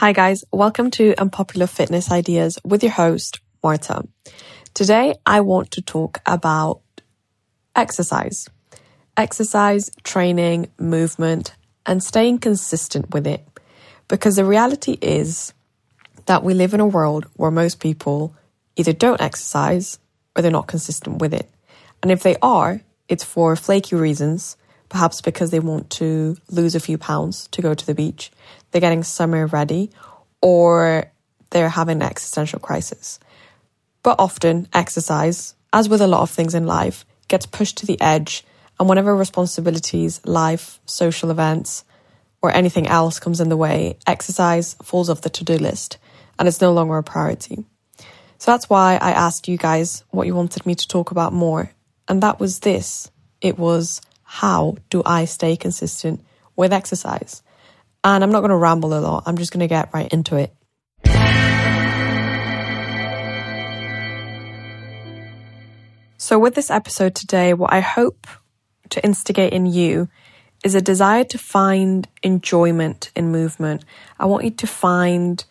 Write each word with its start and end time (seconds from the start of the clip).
Hi, 0.00 0.12
guys. 0.12 0.44
Welcome 0.50 0.90
to 0.92 1.14
Unpopular 1.18 1.66
Fitness 1.66 2.10
Ideas 2.10 2.58
with 2.64 2.82
your 2.82 2.90
host, 2.90 3.38
Marta. 3.62 4.08
Today, 4.72 5.14
I 5.26 5.42
want 5.42 5.72
to 5.72 5.82
talk 5.82 6.22
about 6.24 6.80
exercise. 7.76 8.48
Exercise, 9.18 9.90
training, 10.02 10.70
movement, 10.78 11.54
and 11.84 12.02
staying 12.02 12.38
consistent 12.38 13.12
with 13.12 13.26
it. 13.26 13.46
Because 14.08 14.36
the 14.36 14.44
reality 14.46 14.96
is 15.02 15.52
that 16.24 16.42
we 16.42 16.54
live 16.54 16.72
in 16.72 16.80
a 16.80 16.86
world 16.86 17.26
where 17.34 17.50
most 17.50 17.78
people 17.78 18.34
either 18.76 18.94
don't 18.94 19.20
exercise 19.20 19.98
or 20.34 20.40
they're 20.40 20.50
not 20.50 20.66
consistent 20.66 21.20
with 21.20 21.34
it. 21.34 21.50
And 22.02 22.10
if 22.10 22.22
they 22.22 22.36
are, 22.40 22.80
it's 23.06 23.22
for 23.22 23.54
flaky 23.54 23.96
reasons, 23.96 24.56
perhaps 24.90 25.22
because 25.22 25.50
they 25.50 25.60
want 25.60 25.88
to 25.90 26.36
lose 26.50 26.74
a 26.74 26.80
few 26.80 26.98
pounds 26.98 27.48
to 27.52 27.62
go 27.62 27.72
to 27.74 27.86
the 27.86 27.94
beach, 27.94 28.30
they're 28.70 28.80
getting 28.82 29.02
summer 29.02 29.46
ready, 29.46 29.90
or 30.42 31.10
they're 31.48 31.70
having 31.70 32.02
an 32.02 32.08
existential 32.08 32.58
crisis. 32.58 33.18
But 34.02 34.16
often, 34.18 34.68
exercise, 34.74 35.54
as 35.72 35.88
with 35.88 36.02
a 36.02 36.06
lot 36.06 36.20
of 36.20 36.30
things 36.30 36.54
in 36.54 36.66
life, 36.66 37.06
gets 37.28 37.46
pushed 37.46 37.78
to 37.78 37.86
the 37.86 38.00
edge, 38.00 38.44
and 38.78 38.88
whenever 38.88 39.16
responsibilities, 39.16 40.20
life, 40.26 40.80
social 40.84 41.30
events, 41.30 41.84
or 42.42 42.50
anything 42.52 42.86
else 42.86 43.18
comes 43.18 43.40
in 43.40 43.48
the 43.48 43.56
way, 43.56 43.96
exercise 44.06 44.74
falls 44.82 45.08
off 45.08 45.22
the 45.22 45.30
to 45.30 45.44
do 45.44 45.56
list 45.56 45.98
and 46.40 46.48
it's 46.48 46.60
no 46.60 46.72
longer 46.72 46.96
a 46.96 47.02
priority. 47.02 47.64
So 48.38 48.50
that's 48.50 48.70
why 48.70 48.94
I 48.94 49.12
asked 49.12 49.46
you 49.46 49.58
guys 49.58 50.02
what 50.10 50.26
you 50.26 50.34
wanted 50.34 50.64
me 50.64 50.74
to 50.74 50.88
talk 50.88 51.10
about 51.10 51.34
more. 51.34 51.70
And 52.08 52.22
that 52.22 52.40
was 52.40 52.60
this 52.60 53.10
it 53.42 53.58
was 53.58 54.00
how 54.32 54.76
do 54.90 55.02
I 55.04 55.24
stay 55.24 55.56
consistent 55.56 56.24
with 56.54 56.72
exercise? 56.72 57.42
And 58.04 58.22
I'm 58.22 58.30
not 58.30 58.42
going 58.42 58.50
to 58.50 58.56
ramble 58.56 58.96
a 58.96 59.00
lot, 59.00 59.24
I'm 59.26 59.36
just 59.36 59.50
going 59.50 59.58
to 59.58 59.66
get 59.66 59.92
right 59.92 60.08
into 60.12 60.36
it. 60.36 60.54
So, 66.16 66.38
with 66.38 66.54
this 66.54 66.70
episode 66.70 67.16
today, 67.16 67.54
what 67.54 67.72
I 67.72 67.80
hope 67.80 68.28
to 68.90 69.04
instigate 69.04 69.52
in 69.52 69.66
you 69.66 70.08
is 70.62 70.76
a 70.76 70.80
desire 70.80 71.24
to 71.24 71.36
find 71.36 72.06
enjoyment 72.22 73.10
in 73.16 73.32
movement. 73.32 73.84
I 74.16 74.26
want 74.26 74.44
you 74.44 74.52
to 74.52 74.66
find 74.68 75.44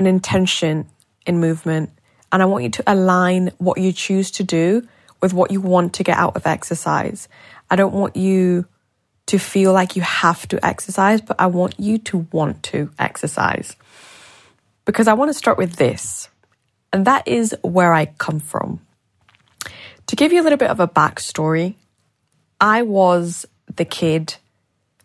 an 0.00 0.08
intention 0.08 0.88
in 1.26 1.38
movement, 1.38 1.90
and 2.32 2.42
I 2.42 2.46
want 2.46 2.64
you 2.64 2.70
to 2.70 2.92
align 2.92 3.52
what 3.58 3.78
you 3.78 3.92
choose 3.92 4.32
to 4.32 4.42
do 4.42 4.82
with 5.22 5.32
what 5.32 5.52
you 5.52 5.60
want 5.60 5.94
to 5.94 6.02
get 6.02 6.16
out 6.16 6.34
of 6.34 6.44
exercise. 6.44 7.28
I 7.70 7.76
don't 7.76 7.94
want 7.94 8.16
you 8.16 8.66
to 9.26 9.38
feel 9.38 9.72
like 9.72 9.94
you 9.94 10.02
have 10.02 10.48
to 10.48 10.64
exercise, 10.66 11.20
but 11.20 11.36
I 11.38 11.46
want 11.46 11.78
you 11.78 11.98
to 11.98 12.26
want 12.32 12.64
to 12.64 12.90
exercise. 12.98 13.76
Because 14.84 15.06
I 15.06 15.12
want 15.12 15.28
to 15.28 15.34
start 15.34 15.56
with 15.56 15.76
this, 15.76 16.28
and 16.92 17.06
that 17.06 17.28
is 17.28 17.54
where 17.62 17.92
I 17.92 18.06
come 18.06 18.40
from. 18.40 18.80
To 20.08 20.16
give 20.16 20.32
you 20.32 20.40
a 20.40 20.42
little 20.42 20.58
bit 20.58 20.70
of 20.70 20.80
a 20.80 20.88
backstory, 20.88 21.76
I 22.60 22.82
was 22.82 23.46
the 23.76 23.84
kid 23.84 24.34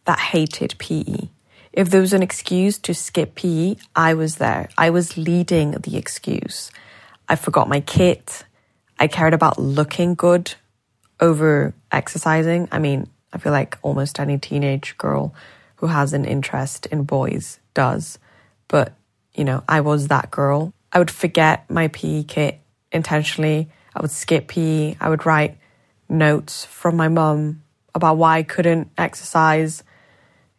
that 0.05 0.19
hated 0.19 0.75
PE. 0.79 1.29
If 1.71 1.91
there 1.91 2.01
was 2.01 2.13
an 2.13 2.23
excuse 2.23 2.79
to 2.79 2.95
skip 2.95 3.35
PE, 3.35 3.75
I 3.95 4.15
was 4.15 4.37
there. 4.37 4.69
I 4.75 4.89
was 4.89 5.17
leading 5.17 5.71
the 5.71 5.97
excuse. 5.97 6.71
I 7.29 7.35
forgot 7.35 7.69
my 7.69 7.81
kit. 7.81 8.43
I 8.97 9.07
cared 9.07 9.35
about 9.35 9.59
looking 9.59 10.15
good 10.15 10.55
over 11.19 11.73
exercising. 11.91 12.67
I 12.71 12.79
mean, 12.79 13.09
I 13.33 13.37
feel 13.37 13.51
like 13.51 13.77
almost 13.81 14.19
any 14.19 14.37
teenage 14.37 14.97
girl 14.97 15.33
who 15.77 15.87
has 15.87 16.13
an 16.13 16.25
interest 16.25 16.85
in 16.87 17.03
boys 17.03 17.59
does. 17.73 18.17
But, 18.67 18.93
you 19.33 19.43
know, 19.43 19.63
I 19.67 19.81
was 19.81 20.07
that 20.07 20.31
girl. 20.31 20.73
I 20.91 20.99
would 20.99 21.11
forget 21.11 21.69
my 21.69 21.89
PE 21.89 22.23
kit 22.23 22.59
intentionally. 22.91 23.69
I 23.93 24.01
would 24.01 24.11
skip 24.11 24.47
PE. 24.47 24.95
I 24.99 25.09
would 25.09 25.25
write 25.25 25.57
notes 26.07 26.65
from 26.65 26.95
my 26.95 27.07
mum 27.07 27.61
about 27.93 28.17
why 28.17 28.37
I 28.37 28.43
couldn't 28.43 28.91
exercise. 28.97 29.83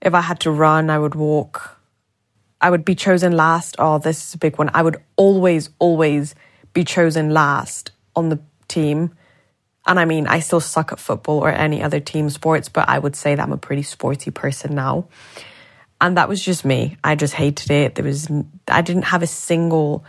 If 0.00 0.14
I 0.14 0.20
had 0.20 0.41
to 0.41 0.50
run, 0.50 0.91
I 0.91 0.98
would 0.98 1.14
walk. 1.14 1.78
I 2.60 2.70
would 2.70 2.84
be 2.84 2.94
chosen 2.94 3.32
last. 3.32 3.76
Oh, 3.78 3.98
this 3.98 4.28
is 4.28 4.34
a 4.34 4.38
big 4.38 4.59
one. 4.59 4.70
I 4.72 4.82
would 4.82 4.97
always, 5.16 5.70
always 5.78 6.34
be 6.72 6.84
chosen 6.84 7.30
last 7.30 7.91
on 8.14 8.28
the 8.28 8.38
team. 8.69 9.12
And 9.86 10.00
I 10.00 10.04
mean, 10.04 10.26
I 10.26 10.41
still 10.41 10.60
suck 10.60 10.92
at 10.92 10.98
football 10.98 11.38
or 11.38 11.50
any 11.50 11.82
other 11.82 12.00
team 12.00 12.28
sports, 12.28 12.69
but 12.69 12.88
I 12.88 12.98
would 12.98 13.14
say 13.14 13.34
that 13.34 13.42
I'm 13.42 13.52
a 13.52 13.56
pretty 13.56 13.82
sporty 13.82 14.30
person 14.30 14.74
now. 14.74 15.06
And 16.00 16.16
that 16.16 16.28
was 16.28 16.44
just 16.44 16.64
me. 16.64 16.97
I 17.04 17.14
just 17.14 17.34
hated 17.34 17.70
it. 17.70 17.94
There 17.94 18.04
was, 18.04 18.28
I 18.69 18.82
didn't 18.82 19.04
have 19.04 19.22
a 19.22 19.26
single 19.26 20.04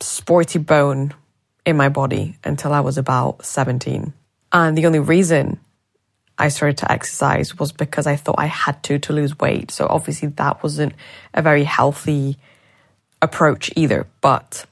sporty 0.00 0.58
bone 0.58 1.14
in 1.66 1.76
my 1.76 1.88
body 1.88 2.36
until 2.42 2.72
I 2.72 2.80
was 2.80 2.98
about 2.98 3.44
17. 3.44 4.12
And 4.52 4.78
the 4.78 4.86
only 4.86 4.98
reason 4.98 5.60
I 6.36 6.48
started 6.48 6.78
to 6.78 6.90
exercise 6.90 7.58
was 7.58 7.72
because 7.72 8.06
I 8.06 8.16
thought 8.16 8.36
I 8.38 8.46
had 8.46 8.82
to 8.84 8.98
to 8.98 9.12
lose 9.12 9.38
weight. 9.38 9.70
So 9.70 9.86
obviously 9.88 10.28
that 10.28 10.62
wasn't 10.62 10.94
a 11.32 11.42
very 11.42 11.64
healthy 11.64 12.38
approach 13.22 13.70
either. 13.76 14.06
But 14.20 14.66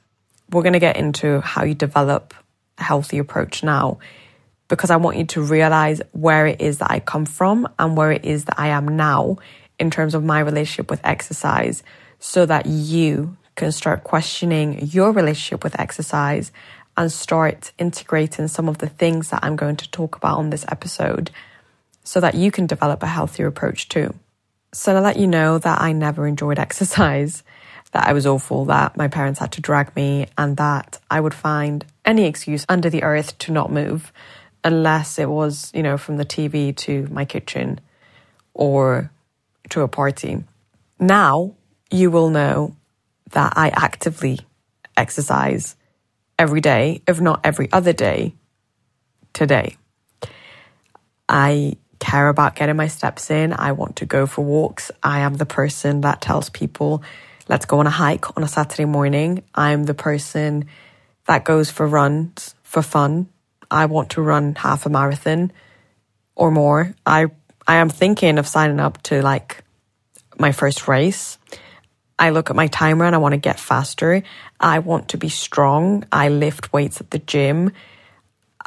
we're 0.49 0.63
going 0.63 0.73
to 0.73 0.79
get 0.79 0.97
into 0.97 1.39
how 1.39 1.63
you 1.63 1.73
develop 1.73 2.33
a 2.79 2.83
healthy 2.83 3.17
approach 3.19 3.63
now 3.63 3.99
because 4.73 4.89
I 4.89 4.95
want 4.95 5.17
you 5.17 5.25
to 5.25 5.41
realize 5.43 6.01
where 6.13 6.47
it 6.47 6.59
is 6.59 6.79
that 6.79 6.89
I 6.89 6.99
come 6.99 7.25
from 7.25 7.67
and 7.77 7.95
where 7.95 8.11
it 8.11 8.25
is 8.25 8.45
that 8.45 8.59
I 8.59 8.69
am 8.69 8.97
now 8.97 9.37
in 9.77 9.91
terms 9.91 10.15
of 10.15 10.23
my 10.23 10.39
relationship 10.39 10.89
with 10.89 10.99
exercise 11.03 11.83
so 12.17 12.43
that 12.47 12.65
you 12.65 13.37
can 13.55 13.71
start 13.71 14.03
questioning 14.03 14.87
your 14.87 15.11
relationship 15.11 15.63
with 15.63 15.79
exercise 15.79 16.51
and 16.97 17.11
start 17.11 17.71
integrating 17.77 18.47
some 18.47 18.67
of 18.67 18.79
the 18.79 18.89
things 18.89 19.29
that 19.29 19.41
I'm 19.43 19.55
going 19.55 19.75
to 19.75 19.91
talk 19.91 20.15
about 20.15 20.39
on 20.39 20.49
this 20.49 20.65
episode 20.67 21.29
so 22.03 22.19
that 22.19 22.33
you 22.33 22.49
can 22.49 22.65
develop 22.65 23.03
a 23.03 23.07
healthier 23.07 23.45
approach 23.45 23.89
too. 23.89 24.15
So 24.73 24.93
to 24.93 25.01
let 25.01 25.17
you 25.17 25.27
know 25.27 25.59
that 25.59 25.81
I 25.81 25.91
never 25.91 26.25
enjoyed 26.25 26.57
exercise, 26.57 27.43
that 27.91 28.07
I 28.07 28.13
was 28.13 28.25
awful, 28.25 28.65
that 28.65 28.97
my 28.97 29.07
parents 29.07 29.39
had 29.39 29.51
to 29.51 29.61
drag 29.61 29.95
me, 29.95 30.25
and 30.35 30.57
that 30.57 30.99
I 31.11 31.21
would 31.21 31.35
find 31.35 31.85
any 32.03 32.25
excuse 32.25 32.65
under 32.67 32.89
the 32.89 33.03
earth 33.03 33.37
to 33.37 33.51
not 33.51 33.71
move 33.71 34.11
unless 34.63 35.19
it 35.19 35.29
was, 35.29 35.71
you 35.73 35.83
know, 35.83 35.97
from 35.97 36.17
the 36.17 36.25
TV 36.25 36.75
to 36.77 37.07
my 37.11 37.25
kitchen 37.25 37.79
or 38.53 39.11
to 39.69 39.81
a 39.81 39.87
party. 39.87 40.43
Now 40.99 41.55
you 41.91 42.11
will 42.11 42.29
know 42.29 42.75
that 43.31 43.53
I 43.55 43.69
actively 43.69 44.39
exercise 44.95 45.75
every 46.37 46.61
day, 46.61 47.01
if 47.07 47.19
not 47.19 47.41
every 47.43 47.71
other 47.71 47.93
day, 47.93 48.35
today. 49.33 49.77
I 51.27 51.77
care 51.99 52.27
about 52.27 52.55
getting 52.55 52.75
my 52.75 52.87
steps 52.87 53.31
in. 53.31 53.53
I 53.53 53.71
want 53.71 53.97
to 53.97 54.05
go 54.05 54.25
for 54.25 54.43
walks. 54.43 54.91
I 55.01 55.21
am 55.21 55.35
the 55.35 55.45
person 55.45 56.01
that 56.01 56.21
tells 56.21 56.49
people, 56.49 57.01
let's 57.47 57.65
go 57.65 57.79
on 57.79 57.87
a 57.87 57.91
hike 57.91 58.35
on 58.37 58.43
a 58.43 58.47
Saturday 58.47 58.85
morning. 58.85 59.43
I'm 59.55 59.85
the 59.85 59.93
person 59.93 60.65
that 61.25 61.45
goes 61.45 61.71
for 61.71 61.87
runs 61.87 62.55
for 62.61 62.81
fun. 62.81 63.29
I 63.73 63.87
want 63.87 64.11
to 64.11 64.21
run 64.21 64.55
half 64.55 64.85
a 64.85 64.89
marathon 64.89 65.51
or 66.35 66.51
more. 66.51 66.93
I 67.05 67.27
I 67.67 67.77
am 67.77 67.89
thinking 67.89 68.37
of 68.37 68.47
signing 68.47 68.79
up 68.79 69.01
to 69.03 69.21
like 69.21 69.63
my 70.37 70.51
first 70.51 70.87
race. 70.87 71.37
I 72.19 72.29
look 72.29 72.49
at 72.49 72.55
my 72.55 72.67
timer 72.67 73.05
and 73.05 73.15
I 73.15 73.17
want 73.17 73.33
to 73.33 73.49
get 73.49 73.59
faster. 73.59 74.21
I 74.59 74.79
want 74.79 75.09
to 75.09 75.17
be 75.17 75.29
strong. 75.29 76.05
I 76.11 76.29
lift 76.29 76.71
weights 76.71 77.01
at 77.01 77.09
the 77.09 77.19
gym. 77.19 77.71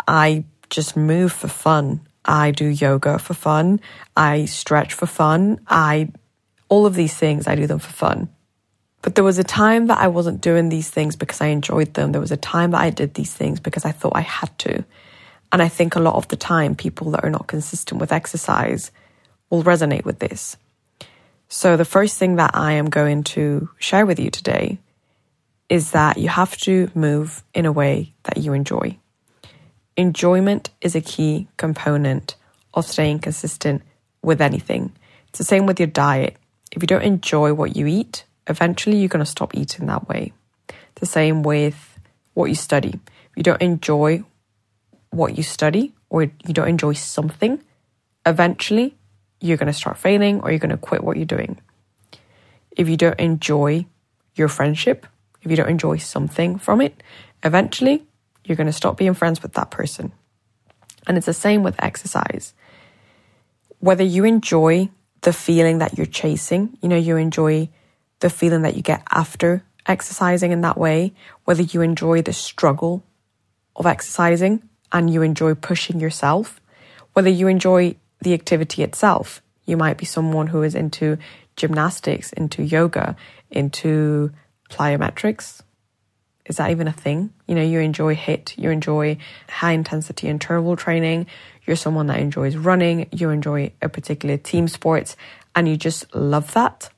I 0.09 0.45
just 0.71 0.97
move 0.97 1.33
for 1.33 1.49
fun. 1.49 2.01
I 2.25 2.51
do 2.51 2.67
yoga 2.67 3.19
for 3.19 3.35
fun. 3.35 3.81
I 4.17 4.47
stretch 4.47 4.95
for 4.95 5.07
fun. 5.07 5.61
I, 5.69 6.11
all 6.69 6.87
of 6.87 6.95
these 6.95 7.15
things, 7.15 7.47
I 7.47 7.55
do 7.55 7.67
them 7.67 7.79
for 7.79 7.93
fun. 7.93 8.29
But 9.03 9.15
there 9.15 9.25
was 9.25 9.39
a 9.39 9.45
time 9.45 9.87
that 9.87 10.01
I 10.01 10.09
wasn't 10.09 10.41
doing 10.41 10.69
these 10.69 10.91
things 10.91 11.15
because 11.15 11.41
I 11.41 11.47
enjoyed 11.47 11.95
them. 11.95 12.11
There 12.11 12.21
was 12.21 12.33
a 12.33 12.37
time 12.37 12.73
that 12.73 12.81
I 12.81 12.91
did 12.91 13.15
these 13.15 13.33
things 13.33 13.61
because 13.61 13.85
I 13.85 13.93
thought 13.93 14.17
I 14.17 14.23
had 14.23 14.59
to. 14.61 14.85
And 15.57 15.63
I 15.63 15.69
think 15.69 15.97
a 15.97 16.01
lot 16.01 16.17
of 16.17 16.29
the 16.29 16.37
time, 16.37 16.75
people 16.75 17.13
that 17.13 17.25
are 17.25 17.31
not 17.31 17.47
consistent 17.47 17.99
with 17.99 18.13
exercise 18.13 18.91
will 19.49 19.65
resonate 19.65 20.05
with 20.05 20.19
this. 20.19 20.59
So, 21.49 21.79
the 21.79 21.87
first 21.87 22.19
thing 22.19 22.37
that 22.37 22.51
I 22.53 22.73
am 22.73 22.91
going 22.91 23.23
to 23.33 23.71
share 23.79 24.05
with 24.05 24.21
you 24.21 24.29
today 24.29 24.81
is 25.71 25.93
that 25.93 26.19
you 26.19 26.29
have 26.29 26.59
to 26.59 26.91
move 26.95 27.43
in 27.55 27.65
a 27.65 27.73
way 27.73 28.13
that 28.25 28.37
you 28.37 28.53
enjoy. 28.53 28.99
Enjoyment 29.97 30.69
is 30.83 30.95
a 30.95 31.01
key 31.01 31.49
component 31.57 32.37
of 32.75 32.85
staying 32.85 33.21
consistent 33.21 33.81
with 34.21 34.43
anything. 34.43 34.93
It's 35.31 35.39
the 35.39 35.45
same 35.45 35.65
with 35.65 35.81
your 35.81 35.87
diet. 35.87 36.37
If 36.71 36.83
you 36.83 36.87
don't 36.87 37.01
enjoy 37.01 37.55
what 37.55 37.77
you 37.77 37.87
eat, 37.87 38.27
eventually 38.47 38.99
you're 38.99 39.09
going 39.09 39.25
to 39.25 39.31
stop 39.31 39.55
eating 39.55 39.87
that 39.87 40.07
way. 40.07 40.35
The 40.97 41.07
same 41.07 41.43
with 41.43 41.99
what 42.35 42.51
you 42.51 42.55
study. 42.55 43.01
If 43.31 43.37
you 43.37 43.43
don't 43.43 43.63
enjoy 43.63 44.23
what 45.17 45.37
you 45.37 45.43
study 45.43 45.95
or 46.09 46.23
you 46.25 46.53
don't 46.53 46.69
enjoy 46.69 46.93
something, 46.93 47.61
eventually 48.25 48.97
you're 49.41 49.57
going 49.57 49.67
to 49.67 49.73
start 49.73 49.99
failing 49.99 50.41
or 50.41 50.51
you're 50.51 50.59
going 50.59 50.71
to 50.71 50.77
quit 50.77 51.03
what 51.05 51.17
you're 51.17 51.27
doing. 51.27 51.61
if 52.77 52.89
you 52.89 52.97
don't 52.97 53.19
enjoy 53.19 53.87
your 54.35 54.49
friendship, 54.49 55.07
if 55.43 55.51
you 55.51 55.57
don't 55.57 55.69
enjoy 55.69 55.97
something 55.97 56.59
from 56.59 56.81
it, 56.81 57.03
eventually 57.43 58.05
you're 58.45 58.57
going 58.57 58.67
to 58.67 58.73
stop 58.73 58.97
being 58.99 59.15
friends 59.15 59.43
with 59.43 59.55
that 59.55 59.71
person. 59.71 60.13
And 61.07 61.17
it's 61.17 61.27
the 61.27 61.33
same 61.33 61.63
with 61.63 61.83
exercise. 61.83 62.53
Whether 63.81 64.05
you 64.05 64.25
enjoy 64.25 64.91
the 65.23 65.33
feeling 65.33 65.79
that 65.79 65.97
you're 65.97 66.07
chasing, 66.07 66.77
you 66.83 66.89
know, 66.89 66.97
you 66.97 67.17
enjoy 67.17 67.69
the 68.21 68.31
feeling 68.31 68.63
that 68.63 68.77
you 68.77 68.83
get 68.83 69.03
after 69.11 69.65
exercising 69.87 70.53
in 70.53 70.61
that 70.63 70.77
way, 70.77 71.15
whether 71.45 71.63
you 71.63 71.81
enjoy 71.81 72.23
the 72.23 72.33
struggle 72.33 73.05
of 73.75 73.87
exercising 73.87 74.69
and 74.93 75.13
you 75.13 75.23
enjoy 75.23 75.55
pushing 75.55 76.01
yourself, 76.01 76.61
whether 77.13 77.29
you 77.29 77.49
enjoy 77.49 77.97
the 78.21 78.35
activity 78.35 78.83
itself. 78.83 79.43
You 79.65 79.77
might 79.77 79.99
be 79.99 80.07
someone 80.07 80.47
who 80.47 80.63
is 80.63 80.75
into 80.75 81.19
gymnastics, 81.57 82.33
into 82.33 82.63
yoga, 82.63 83.17
into 83.51 84.33
plyometrics. 84.71 85.63
Is 86.45 86.59
that 86.59 86.71
even 86.71 86.87
a 86.87 86.93
thing? 86.93 87.33
You 87.47 87.57
know, 87.57 87.63
you 87.63 87.81
enjoy 87.81 88.15
HIIT, 88.15 88.57
you 88.57 88.71
enjoy 88.71 89.19
high 89.49 89.73
intensity 89.73 90.29
interval 90.29 90.77
training, 90.77 91.27
you're 91.67 91.77
someone 91.77 92.07
that 92.07 92.21
enjoys 92.21 92.57
running, 92.57 93.09
you 93.11 93.31
enjoy 93.31 93.73
a 93.83 93.89
particular 93.89 94.37
team 94.37 94.69
sport, 94.69 95.17
and 95.57 95.69
you 95.69 95.77
just 95.77 96.15
love 96.15 96.53
that. 96.53 96.91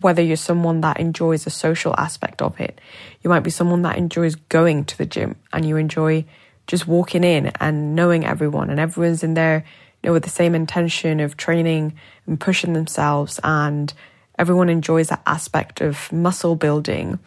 Whether 0.00 0.22
you're 0.22 0.36
someone 0.36 0.80
that 0.82 1.00
enjoys 1.00 1.44
the 1.44 1.50
social 1.50 1.94
aspect 1.98 2.42
of 2.42 2.60
it, 2.60 2.80
you 3.22 3.30
might 3.30 3.40
be 3.40 3.50
someone 3.50 3.82
that 3.82 3.96
enjoys 3.96 4.34
going 4.34 4.84
to 4.84 4.98
the 4.98 5.06
gym 5.06 5.36
and 5.52 5.66
you 5.66 5.76
enjoy 5.76 6.24
just 6.66 6.86
walking 6.86 7.24
in 7.24 7.46
and 7.60 7.94
knowing 7.94 8.24
everyone 8.24 8.70
and 8.70 8.80
everyone's 8.80 9.22
in 9.22 9.34
there, 9.34 9.64
you 10.02 10.08
know, 10.08 10.12
with 10.12 10.24
the 10.24 10.30
same 10.30 10.54
intention 10.54 11.20
of 11.20 11.36
training 11.36 11.94
and 12.26 12.40
pushing 12.40 12.72
themselves 12.72 13.40
and 13.44 13.92
everyone 14.38 14.68
enjoys 14.68 15.08
that 15.08 15.22
aspect 15.26 15.80
of 15.80 16.10
muscle 16.12 16.56
building 16.56 17.18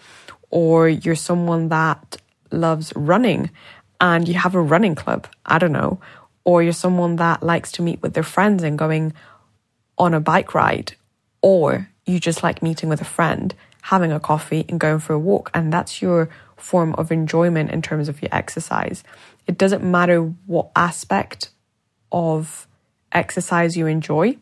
or 0.49 0.87
you're 0.87 1.15
someone 1.15 1.69
that 1.69 2.17
loves 2.51 2.93
running 2.95 3.49
and 3.99 4.27
you 4.27 4.35
have 4.35 4.55
a 4.55 4.61
running 4.61 4.95
club, 4.95 5.27
I 5.45 5.57
don't 5.57 5.71
know, 5.71 5.99
or 6.43 6.63
you're 6.63 6.73
someone 6.73 7.17
that 7.17 7.43
likes 7.43 7.71
to 7.73 7.81
meet 7.81 8.01
with 8.01 8.13
their 8.13 8.23
friends 8.23 8.63
and 8.63 8.77
going 8.77 9.13
on 9.97 10.13
a 10.13 10.19
bike 10.19 10.53
ride, 10.53 10.93
or 11.41 11.89
you 12.05 12.19
just 12.19 12.43
like 12.43 12.61
meeting 12.61 12.89
with 12.89 13.01
a 13.01 13.05
friend, 13.05 13.53
having 13.81 14.11
a 14.11 14.19
coffee 14.19 14.65
and 14.69 14.79
going 14.79 14.99
for 14.99 15.13
a 15.13 15.19
walk, 15.19 15.49
and 15.53 15.73
that's 15.73 16.01
your 16.01 16.29
form 16.57 16.93
of 16.95 17.11
enjoyment 17.11 17.71
in 17.71 17.81
terms 17.81 18.09
of 18.09 18.21
your 18.21 18.29
exercise. 18.31 19.03
It 19.45 19.57
doesn't 19.57 19.83
matter 19.83 20.21
what 20.45 20.71
aspect 20.75 21.49
of 22.11 22.67
exercise 23.11 23.77
you 23.77 23.87
enjoy, 23.87 24.37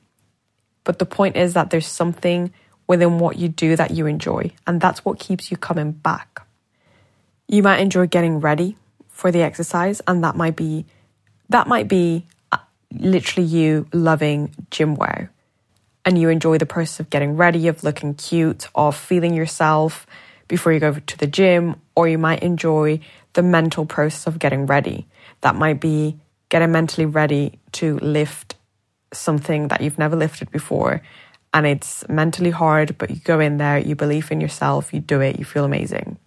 but 0.83 1.00
the 1.00 1.06
point 1.06 1.35
is 1.35 1.53
that 1.53 1.69
there's 1.69 1.88
something 1.88 2.51
within 2.88 3.19
what 3.19 3.38
you 3.38 3.50
do 3.50 3.75
that 3.75 3.91
you 3.91 4.06
enjoy, 4.06 4.51
and 4.65 4.79
that's 4.79 5.03
what 5.03 5.19
keeps 5.19 5.51
you 5.51 5.57
coming 5.57 5.91
back. 5.91 6.41
You 7.47 7.63
might 7.63 7.79
enjoy 7.79 8.07
getting 8.07 8.39
ready 8.39 8.77
for 9.09 9.31
the 9.31 9.41
exercise, 9.41 10.01
and 10.07 10.23
that 10.23 10.35
might 10.35 10.56
be 10.56 10.85
that 11.50 11.68
might 11.68 11.88
be 11.88 12.25
uh, 12.51 12.57
literally 12.91 13.47
you 13.47 13.88
loving 13.94 14.56
gym 14.71 14.95
wear 14.95 15.31
and 16.06 16.19
you 16.19 16.29
enjoy 16.29 16.57
the 16.57 16.65
process 16.65 17.00
of 17.00 17.09
getting 17.09 17.35
ready, 17.35 17.68
of 17.68 17.83
looking 17.83 18.13
cute, 18.13 18.68
of 18.75 18.95
feeling 18.95 19.33
yourself 19.33 20.06
before 20.47 20.74
you 20.74 20.80
go 20.80 20.94
to 20.94 21.18
the 21.18 21.27
gym, 21.27 21.75
or 21.95 22.07
you 22.07 22.18
might 22.18 22.44
enjoy 22.44 23.00
the 23.33 23.44
mental 23.44 23.86
process 23.86 24.27
of 24.27 24.39
getting 24.39 24.65
ready. 24.65 25.07
That 25.42 25.56
might 25.56 25.80
be 25.80 26.19
getting 26.50 26.71
mentally 26.71 27.06
ready 27.06 27.59
to 27.74 27.97
lift 28.00 28.56
something 29.13 29.69
that 29.69 29.81
you've 29.81 30.00
never 30.00 30.15
lifted 30.15 30.51
before. 30.51 31.01
And 31.53 31.65
it's 31.65 32.07
mentally 32.09 32.51
hard, 32.51 32.97
but 32.97 33.09
you 33.09 33.18
go 33.18 33.39
in 33.39 33.57
there, 33.57 33.77
you 33.77 33.95
believe 33.95 34.31
in 34.31 34.42
yourself, 34.42 34.94
you 34.94 35.00
do 35.00 35.21
it, 35.21 35.39
you 35.39 35.45
feel 35.45 35.63
amazing. 35.63 36.18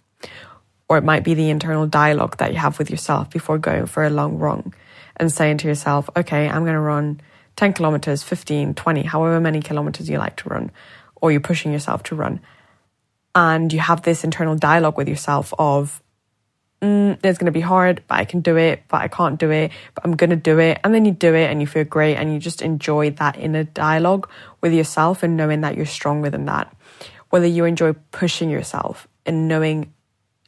Or 0.87 0.97
it 0.97 1.03
might 1.03 1.23
be 1.23 1.35
the 1.35 1.51
internal 1.51 1.85
dialogue 1.85 2.37
that 2.37 2.51
you 2.51 2.57
have 2.57 2.79
with 2.79 2.89
yourself 2.89 3.29
before 3.29 3.59
going 3.59 3.85
for 3.85 4.03
a 4.03 4.09
long 4.09 4.39
run 4.39 4.73
and 5.17 5.31
saying 5.31 5.57
to 5.59 5.67
yourself, 5.67 6.09
okay, 6.15 6.49
I'm 6.49 6.63
going 6.63 6.73
to 6.73 6.79
run 6.79 7.21
10 7.57 7.73
kilometers, 7.73 8.23
15, 8.23 8.73
20, 8.73 9.03
however 9.03 9.39
many 9.39 9.61
kilometers 9.61 10.09
you 10.09 10.17
like 10.17 10.37
to 10.37 10.49
run, 10.49 10.71
or 11.21 11.31
you're 11.31 11.41
pushing 11.41 11.71
yourself 11.71 12.01
to 12.03 12.15
run. 12.15 12.39
And 13.35 13.71
you 13.71 13.79
have 13.79 14.01
this 14.01 14.23
internal 14.23 14.55
dialogue 14.55 14.97
with 14.97 15.07
yourself 15.07 15.53
of, 15.57 16.01
mm, 16.81 17.17
it's 17.23 17.37
going 17.37 17.45
to 17.45 17.51
be 17.51 17.61
hard, 17.61 18.03
but 18.07 18.15
I 18.15 18.25
can 18.25 18.41
do 18.41 18.57
it, 18.57 18.83
but 18.87 19.01
I 19.01 19.07
can't 19.07 19.39
do 19.39 19.51
it, 19.51 19.71
but 19.95 20.05
I'm 20.05 20.15
going 20.15 20.31
to 20.31 20.35
do 20.35 20.59
it. 20.59 20.79
And 20.83 20.93
then 20.93 21.05
you 21.05 21.11
do 21.11 21.33
it 21.35 21.49
and 21.49 21.61
you 21.61 21.67
feel 21.67 21.83
great 21.83 22.15
and 22.15 22.33
you 22.33 22.39
just 22.39 22.61
enjoy 22.61 23.11
that 23.11 23.37
inner 23.37 23.63
dialogue 23.63 24.29
with 24.61 24.73
yourself 24.73 25.23
and 25.23 25.37
knowing 25.37 25.61
that 25.61 25.75
you're 25.75 25.85
stronger 25.85 26.29
than 26.29 26.45
that. 26.45 26.75
Whether 27.29 27.47
you 27.47 27.65
enjoy 27.65 27.93
pushing 28.11 28.49
yourself 28.49 29.07
and 29.25 29.47
knowing 29.47 29.93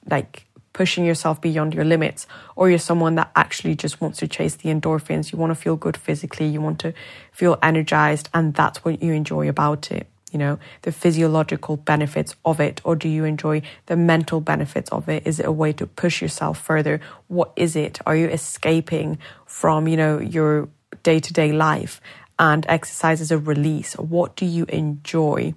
like 0.10 0.48
pushing 0.74 1.06
yourself 1.06 1.42
beyond 1.42 1.74
your 1.74 1.86
limits, 1.86 2.28
or 2.56 2.70
you're 2.70 2.80
someone 2.80 3.16
that 3.16 3.32
actually 3.36 3.76
just 3.76 4.02
wants 4.02 4.20
to 4.20 4.28
chase 4.28 4.56
the 4.56 4.70
endorphins. 4.70 5.32
You 5.32 5.38
want 5.38 5.52
to 5.52 5.56
feel 5.56 5.76
good 5.76 5.98
physically, 5.98 6.48
you 6.48 6.62
want 6.62 6.80
to 6.80 6.94
feel 7.32 7.58
energized, 7.62 8.30
and 8.34 8.54
that's 8.54 8.84
what 8.84 9.04
you 9.04 9.14
enjoy 9.14 9.50
about 9.50 9.92
it. 9.92 10.08
You 10.32 10.40
know, 10.40 10.60
the 10.84 10.92
physiological 10.92 11.78
benefits 11.78 12.36
of 12.46 12.60
it, 12.60 12.82
or 12.84 12.96
do 12.96 13.10
you 13.10 13.26
enjoy 13.26 13.62
the 13.88 13.98
mental 13.98 14.40
benefits 14.42 14.90
of 14.90 15.10
it? 15.10 15.28
Is 15.28 15.40
it 15.40 15.46
a 15.46 15.52
way 15.52 15.74
to 15.74 15.86
push 15.86 16.22
yourself 16.22 16.60
further? 16.60 17.02
What 17.28 17.52
is 17.56 17.76
it? 17.76 18.00
Are 18.06 18.16
you 18.16 18.28
escaping 18.28 19.18
from, 19.46 19.88
you 19.88 19.98
know, 19.98 20.20
your 20.20 20.70
day 21.04 21.20
to 21.20 21.34
day 21.34 21.52
life 21.52 22.00
and 22.40 22.66
exercise 22.70 23.20
is 23.20 23.32
a 23.32 23.38
release? 23.38 23.94
What 23.96 24.36
do 24.36 24.46
you 24.46 24.66
enjoy 24.70 25.54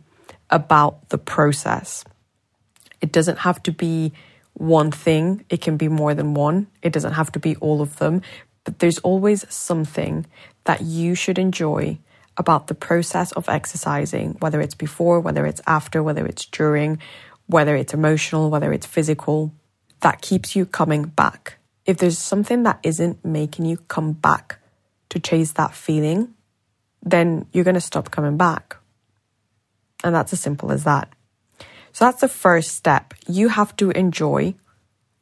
about 0.51 1.09
the 1.09 1.19
process? 1.19 2.05
It 3.01 3.13
doesn't 3.13 3.39
have 3.39 3.63
to 3.65 3.73
be 3.73 4.13
one 4.55 4.91
thing, 4.91 5.45
it 5.51 5.61
can 5.61 5.77
be 5.77 5.89
more 5.89 6.15
than 6.15 6.33
one. 6.33 6.69
It 6.81 6.93
doesn't 6.93 7.15
have 7.15 7.33
to 7.33 7.41
be 7.41 7.57
all 7.57 7.83
of 7.83 7.97
them, 7.97 8.23
but 8.63 8.79
there's 8.79 8.99
always 9.01 9.45
something 9.53 10.27
that 10.65 10.81
you 10.81 11.15
should 11.15 11.39
enjoy 11.39 11.99
about 12.37 12.67
the 12.67 12.75
process 12.75 13.33
of 13.33 13.49
exercising, 13.49 14.37
whether 14.41 14.61
it's 14.61 14.75
before, 14.75 15.21
whether 15.21 15.47
it's 15.47 15.61
after, 15.67 16.03
whether 16.03 16.27
it's 16.27 16.47
during, 16.47 16.99
whether 17.47 17.77
it's 17.77 17.95
emotional, 17.95 18.51
whether 18.51 18.73
it's 18.73 18.87
physical, 18.87 19.53
that 20.01 20.21
keeps 20.21 20.57
you 20.57 20.67
coming 20.67 21.05
back. 21.05 21.59
If 21.87 21.99
there's 21.99 22.19
something 22.19 22.63
that 22.65 22.81
isn't 22.83 23.25
making 23.25 23.67
you 23.67 23.77
come 23.89 24.13
back 24.13 24.59
to 25.11 25.19
chase 25.19 25.53
that 25.53 25.75
feeling, 25.75 26.35
then 27.03 27.47
you're 27.53 27.65
going 27.65 27.75
to 27.75 27.81
stop 27.81 28.11
coming 28.11 28.37
back. 28.37 28.77
And 30.03 30.15
that's 30.15 30.33
as 30.33 30.41
simple 30.41 30.73
as 30.73 30.85
that. 30.85 31.09
So 31.93 32.07
that's 32.07 32.21
the 32.21 32.29
first 32.29 32.75
step. 32.75 33.15
You 33.29 33.49
have 33.49 33.77
to 33.77 33.91
enjoy 33.91 34.55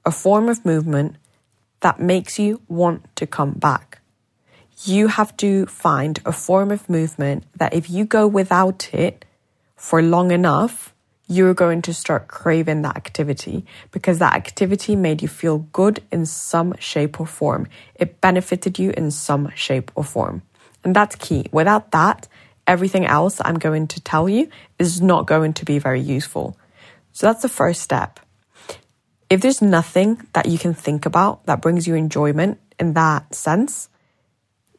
a 0.05 0.11
form 0.11 0.49
of 0.49 0.65
movement 0.65 1.17
that 1.81 2.01
makes 2.01 2.39
you 2.39 2.63
want 2.69 3.15
to 3.17 3.27
come 3.27 3.53
back. 3.53 4.01
You 4.85 5.07
have 5.07 5.37
to 5.37 5.67
find 5.67 6.21
a 6.25 6.33
form 6.33 6.73
of 6.73 6.89
movement 6.89 7.45
that 7.57 7.73
if 7.73 7.89
you 7.89 8.05
go 8.05 8.27
without 8.27 8.93
it 8.93 9.25
for 9.77 10.03
long 10.03 10.33
enough, 10.33 10.93
you're 11.29 11.55
going 11.55 11.83
to 11.83 11.95
start 11.95 12.27
craving 12.27 12.83
that 12.83 12.97
activity 12.97 13.65
because 13.93 14.19
that 14.19 14.35
activity 14.35 14.97
made 14.97 15.23
you 15.23 15.29
feel 15.29 15.59
good 15.73 16.03
in 16.11 16.27
some 16.27 16.75
shape 16.79 17.21
or 17.21 17.27
form. 17.27 17.69
It 17.95 18.21
benefited 18.21 18.79
you 18.79 18.91
in 18.97 19.13
some 19.13 19.51
shape 19.55 19.93
or 19.95 20.03
form. 20.03 20.43
And 20.83 20.97
that's 20.97 21.15
key. 21.15 21.47
Without 21.53 21.93
that, 21.93 22.27
everything 22.67 23.07
else 23.07 23.41
I'm 23.45 23.59
going 23.59 23.87
to 23.89 24.01
tell 24.01 24.29
you 24.29 24.49
is 24.81 25.01
not 25.01 25.27
going 25.27 25.53
to 25.55 25.65
be 25.65 25.79
very 25.79 26.01
useful. 26.01 26.57
So 27.13 27.27
that's 27.27 27.43
the 27.43 27.49
first 27.49 27.83
step. 27.83 28.19
If 29.31 29.41
there's 29.41 29.63
nothing 29.63 30.27
that 30.33 30.47
you 30.47 30.59
can 30.59 30.75
think 30.75 31.07
about 31.07 31.47
that 31.47 31.63
brings 31.63 31.87
you 31.87 31.95
enjoyment 31.95 32.59
in 32.81 32.95
that 32.95 33.35
sense, 33.35 33.89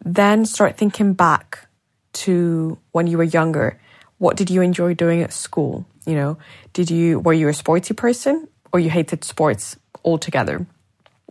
then 0.03 0.45
start 0.45 0.77
thinking 0.77 1.13
back 1.13 1.67
to 2.13 2.77
when 2.91 3.07
you 3.07 3.17
were 3.17 3.23
younger. 3.23 3.79
What 4.17 4.37
did 4.37 4.49
you 4.49 4.61
enjoy 4.61 4.93
doing 4.93 5.21
at 5.21 5.33
school? 5.33 5.85
You 6.05 6.15
know, 6.15 6.37
did 6.73 6.91
you 6.91 7.19
were 7.19 7.33
you 7.33 7.47
a 7.47 7.53
sporty 7.53 7.93
person 7.93 8.47
or 8.71 8.79
you 8.79 8.89
hated 8.89 9.23
sports 9.23 9.77
altogether? 10.03 10.65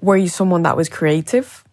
Were 0.01 0.17
you 0.17 0.29
someone 0.29 0.63
that 0.63 0.77
was 0.77 0.89
creative? 0.89 1.65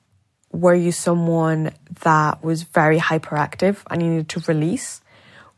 Were 0.52 0.76
you 0.76 0.92
someone 0.92 1.72
that 2.02 2.44
was 2.44 2.64
very 2.64 3.00
hyperactive 3.00 3.78
and 3.90 4.02
you 4.02 4.10
needed 4.10 4.30
to 4.30 4.44
release? 4.48 5.02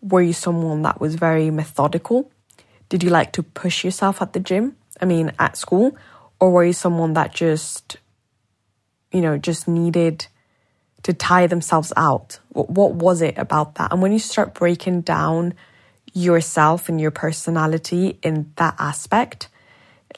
Were 0.02 0.22
you 0.22 0.34
someone 0.34 0.82
that 0.84 1.00
was 1.00 1.16
very 1.16 1.50
methodical 1.50 2.32
did 2.92 3.04
you 3.04 3.10
like 3.10 3.32
to 3.32 3.42
push 3.42 3.86
yourself 3.86 4.22
at 4.22 4.34
the 4.34 4.40
gym? 4.42 4.76
I 5.00 5.06
mean, 5.06 5.32
at 5.40 5.56
school? 5.56 5.96
Or 6.42 6.52
were 6.52 6.66
you 6.66 6.74
someone 6.74 7.14
that 7.14 7.34
just, 7.34 7.96
you 9.14 9.22
know, 9.22 9.38
just 9.38 9.66
needed 9.66 10.28
to 11.04 11.14
tire 11.14 11.48
themselves 11.48 11.92
out? 11.96 12.40
What 12.50 12.94
was 12.96 13.22
it 13.22 13.38
about 13.38 13.76
that? 13.76 13.92
And 13.92 14.02
when 14.02 14.12
you 14.12 14.20
start 14.20 14.54
breaking 14.54 15.02
down 15.02 15.54
yourself 16.14 16.90
and 16.90 17.00
your 17.00 17.12
personality 17.12 18.20
in 18.22 18.52
that 18.58 18.76
aspect, 18.78 19.50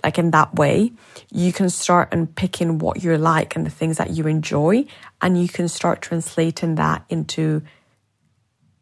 like 0.04 0.18
in 0.18 0.32
that 0.32 0.56
way, 0.56 0.92
you 1.32 1.54
can 1.54 1.70
start 1.70 2.10
unpicking 2.12 2.80
what 2.80 3.04
you're 3.04 3.18
like 3.18 3.56
and 3.56 3.66
the 3.66 3.70
things 3.70 3.98
that 3.98 4.10
you 4.10 4.28
enjoy, 4.28 4.86
and 5.22 5.40
you 5.40 5.48
can 5.48 5.68
start 5.68 6.02
translating 6.02 6.76
that 6.76 7.06
into 7.10 7.62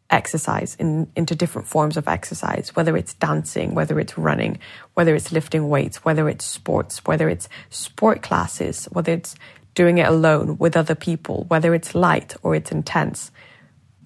exercise 0.08 0.76
in, 0.78 1.10
into 1.16 1.34
different 1.34 1.66
forms 1.66 1.96
of 1.96 2.06
exercise, 2.06 2.76
whether 2.76 2.96
it's 2.96 3.14
dancing, 3.14 3.74
whether 3.74 3.98
it's 3.98 4.18
running, 4.18 4.58
whether 4.94 5.14
it's 5.14 5.32
lifting 5.32 5.68
weights, 5.68 6.04
whether 6.04 6.28
it's 6.28 6.44
sports, 6.44 7.04
whether 7.04 7.28
it's 7.28 7.48
sport 7.70 8.22
classes, 8.22 8.86
whether 8.92 9.12
it's 9.12 9.34
doing 9.74 9.98
it 9.98 10.06
alone 10.06 10.56
with 10.58 10.76
other 10.76 10.94
people, 10.94 11.44
whether 11.48 11.74
it's 11.74 11.94
light 11.94 12.34
or 12.42 12.54
it's 12.54 12.72
intense, 12.72 13.30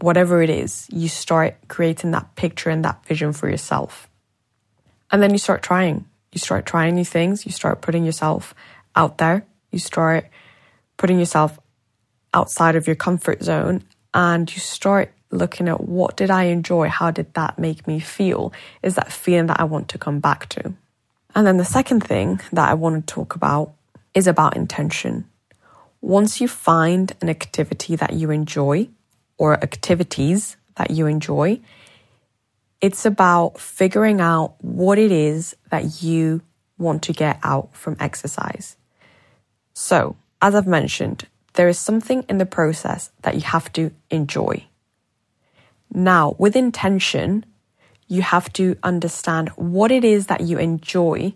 whatever 0.00 0.42
it 0.42 0.50
is, 0.50 0.86
you 0.92 1.08
start 1.08 1.56
creating 1.68 2.12
that 2.12 2.34
picture 2.36 2.70
and 2.70 2.84
that 2.84 3.04
vision 3.06 3.32
for 3.32 3.48
yourself. 3.48 4.08
And 5.10 5.22
then 5.22 5.30
you 5.30 5.38
start 5.38 5.62
trying. 5.62 6.04
You 6.32 6.38
start 6.38 6.66
trying 6.66 6.94
new 6.94 7.04
things. 7.04 7.46
You 7.46 7.52
start 7.52 7.80
putting 7.80 8.04
yourself 8.04 8.54
out 8.94 9.18
there. 9.18 9.46
You 9.70 9.78
start 9.78 10.28
putting 10.96 11.18
yourself 11.18 11.58
outside 12.34 12.76
of 12.76 12.86
your 12.86 12.96
comfort 12.96 13.42
zone 13.42 13.82
and 14.12 14.52
you 14.52 14.60
start 14.60 15.12
looking 15.30 15.68
at 15.68 15.80
what 15.80 16.16
did 16.16 16.30
I 16.30 16.44
enjoy? 16.44 16.88
How 16.88 17.10
did 17.10 17.32
that 17.34 17.58
make 17.58 17.86
me 17.86 17.98
feel? 17.98 18.52
Is 18.82 18.94
that 18.94 19.12
feeling 19.12 19.46
that 19.46 19.60
I 19.60 19.64
want 19.64 19.88
to 19.90 19.98
come 19.98 20.20
back 20.20 20.48
to? 20.50 20.74
And 21.34 21.46
then 21.46 21.56
the 21.56 21.64
second 21.64 22.00
thing 22.00 22.40
that 22.52 22.68
I 22.68 22.74
want 22.74 23.06
to 23.06 23.14
talk 23.14 23.34
about 23.34 23.72
is 24.14 24.26
about 24.26 24.56
intention. 24.56 25.28
Once 26.06 26.40
you 26.40 26.46
find 26.46 27.16
an 27.20 27.28
activity 27.28 27.96
that 27.96 28.12
you 28.12 28.30
enjoy 28.30 28.88
or 29.38 29.54
activities 29.54 30.56
that 30.76 30.92
you 30.92 31.04
enjoy, 31.04 31.58
it's 32.80 33.04
about 33.04 33.58
figuring 33.58 34.20
out 34.20 34.54
what 34.60 34.98
it 34.98 35.10
is 35.10 35.56
that 35.72 36.04
you 36.04 36.40
want 36.78 37.02
to 37.02 37.12
get 37.12 37.40
out 37.42 37.68
from 37.74 37.96
exercise. 37.98 38.76
So, 39.74 40.14
as 40.40 40.54
I've 40.54 40.68
mentioned, 40.68 41.26
there 41.54 41.66
is 41.66 41.76
something 41.76 42.24
in 42.28 42.38
the 42.38 42.46
process 42.46 43.10
that 43.22 43.34
you 43.34 43.40
have 43.40 43.72
to 43.72 43.90
enjoy. 44.08 44.64
Now, 45.92 46.36
with 46.38 46.54
intention, 46.54 47.44
you 48.06 48.22
have 48.22 48.52
to 48.52 48.76
understand 48.84 49.48
what 49.56 49.90
it 49.90 50.04
is 50.04 50.28
that 50.28 50.42
you 50.42 50.56
enjoy 50.58 51.34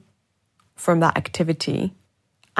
from 0.77 1.00
that 1.00 1.17
activity 1.17 1.93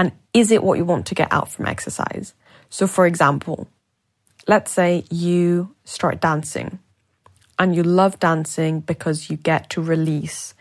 and 0.01 0.13
is 0.33 0.51
it 0.51 0.63
what 0.63 0.79
you 0.79 0.87
want 0.87 1.05
to 1.09 1.15
get 1.15 1.31
out 1.31 1.51
from 1.51 1.67
exercise? 1.67 2.33
So, 2.71 2.87
for 2.87 3.07
example, 3.07 3.69
let's 4.49 4.73
say 4.73 5.05
you 5.11 5.75
start 5.85 6.23
dancing 6.23 6.79
and 7.59 7.77
you 7.77 7.83
love 7.83 8.19
dancing 8.19 8.81
because 8.81 9.29
you 9.29 9.37
get 9.37 9.69
to 9.69 9.83
release 9.83 10.55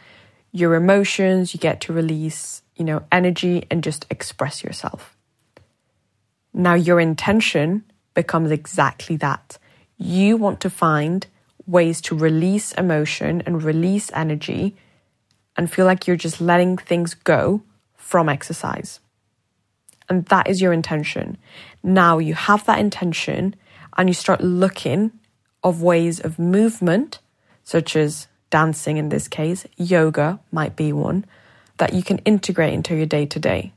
your 0.51 0.75
emotions, 0.75 1.53
you 1.53 1.59
get 1.61 1.79
to 1.79 1.93
release, 1.93 2.63
you 2.75 2.83
know, 2.83 3.03
energy 3.13 3.65
and 3.71 3.81
just 3.81 4.05
express 4.09 4.61
yourself. 4.61 5.15
Now, 6.53 6.73
your 6.73 6.99
intention 6.99 7.85
becomes 8.13 8.51
exactly 8.51 9.15
that. 9.17 9.57
You 9.97 10.35
want 10.35 10.59
to 10.59 10.69
find 10.69 11.25
ways 11.65 12.01
to 12.01 12.13
release 12.13 12.73
emotion 12.73 13.41
and 13.45 13.63
release 13.63 14.11
energy 14.13 14.75
and 15.55 15.71
feel 15.71 15.85
like 15.85 16.07
you're 16.07 16.17
just 16.17 16.41
letting 16.41 16.75
things 16.75 17.13
go 17.13 17.61
from 17.95 18.27
exercise. 18.27 18.99
And 20.09 20.25
that 20.25 20.49
is 20.49 20.61
your 20.61 20.73
intention. 20.73 21.37
Now 21.83 22.17
you 22.17 22.33
have 22.33 22.65
that 22.65 22.79
intention 22.79 23.55
and 23.95 24.09
you 24.09 24.13
start 24.13 24.41
looking 24.41 25.11
of 25.63 25.81
ways 25.81 26.19
of 26.19 26.39
movement, 26.39 27.19
such 27.63 27.95
as 27.95 28.27
dancing 28.49 28.97
in 28.97 29.09
this 29.09 29.27
case, 29.27 29.65
yoga 29.77 30.39
might 30.51 30.75
be 30.75 30.91
one 30.93 31.25
that 31.77 31.93
you 31.93 32.03
can 32.03 32.17
integrate 32.19 32.73
into 32.73 32.95
your 32.95 33.05
day 33.05 33.25
to 33.25 33.39
day. 33.39 33.71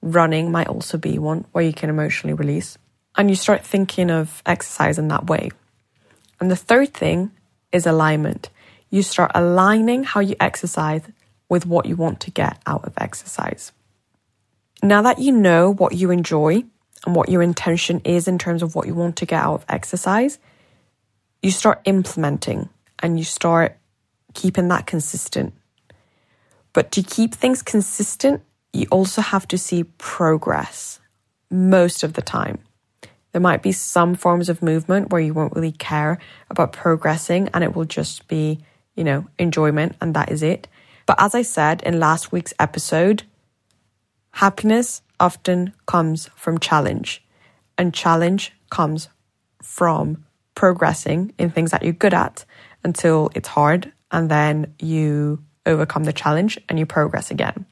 Running 0.00 0.50
might 0.50 0.68
also 0.68 0.98
be 0.98 1.18
one 1.18 1.44
where 1.52 1.64
you 1.64 1.72
can 1.72 1.90
emotionally 1.90 2.34
release. 2.34 2.78
And 3.16 3.30
you 3.30 3.36
start 3.36 3.64
thinking 3.64 4.10
of 4.10 4.42
exercise 4.44 4.98
in 4.98 5.08
that 5.08 5.26
way. 5.26 5.50
And 6.40 6.50
the 6.50 6.56
third 6.56 6.92
thing 6.92 7.30
is 7.72 7.86
alignment. 7.86 8.50
You 8.90 9.02
start 9.02 9.32
aligning 9.34 10.04
how 10.04 10.20
you 10.20 10.36
exercise 10.40 11.02
with 11.48 11.66
what 11.66 11.86
you 11.86 11.96
want 11.96 12.20
to 12.20 12.30
get 12.30 12.58
out 12.66 12.84
of 12.84 12.94
exercise. 12.98 13.72
Now 14.84 15.00
that 15.00 15.18
you 15.18 15.32
know 15.32 15.72
what 15.72 15.94
you 15.94 16.10
enjoy 16.10 16.62
and 17.06 17.16
what 17.16 17.30
your 17.30 17.40
intention 17.40 18.02
is 18.04 18.28
in 18.28 18.36
terms 18.36 18.62
of 18.62 18.74
what 18.74 18.86
you 18.86 18.94
want 18.94 19.16
to 19.16 19.24
get 19.24 19.42
out 19.42 19.54
of 19.54 19.64
exercise, 19.66 20.38
you 21.42 21.50
start 21.50 21.80
implementing 21.86 22.68
and 22.98 23.18
you 23.18 23.24
start 23.24 23.78
keeping 24.34 24.68
that 24.68 24.86
consistent. 24.86 25.54
But 26.74 26.92
to 26.92 27.02
keep 27.02 27.34
things 27.34 27.62
consistent, 27.62 28.42
you 28.74 28.86
also 28.90 29.22
have 29.22 29.48
to 29.48 29.56
see 29.56 29.84
progress 29.96 31.00
most 31.50 32.02
of 32.02 32.12
the 32.12 32.22
time. 32.22 32.58
There 33.32 33.40
might 33.40 33.62
be 33.62 33.72
some 33.72 34.14
forms 34.14 34.50
of 34.50 34.62
movement 34.62 35.08
where 35.10 35.20
you 35.22 35.32
won't 35.32 35.56
really 35.56 35.72
care 35.72 36.18
about 36.50 36.74
progressing 36.74 37.48
and 37.54 37.64
it 37.64 37.74
will 37.74 37.86
just 37.86 38.28
be, 38.28 38.58
you 38.96 39.04
know, 39.04 39.26
enjoyment 39.38 39.96
and 40.02 40.12
that 40.12 40.30
is 40.30 40.42
it. 40.42 40.68
But 41.06 41.22
as 41.22 41.34
I 41.34 41.40
said 41.40 41.82
in 41.84 41.98
last 41.98 42.32
week's 42.32 42.52
episode, 42.58 43.22
happiness 44.34 45.00
often 45.20 45.72
comes 45.86 46.28
from 46.34 46.58
challenge, 46.58 47.24
and 47.78 47.94
challenge 47.94 48.52
comes 48.70 49.08
from 49.62 50.24
progressing 50.54 51.32
in 51.38 51.50
things 51.50 51.70
that 51.70 51.82
you're 51.82 51.92
good 51.92 52.14
at 52.14 52.44
until 52.82 53.30
it's 53.34 53.48
hard, 53.48 53.92
and 54.10 54.30
then 54.30 54.74
you 54.78 55.42
overcome 55.66 56.04
the 56.04 56.12
challenge 56.12 56.58
and 56.68 56.78
you 56.78 56.86
progress 56.86 57.30
again. 57.30 57.64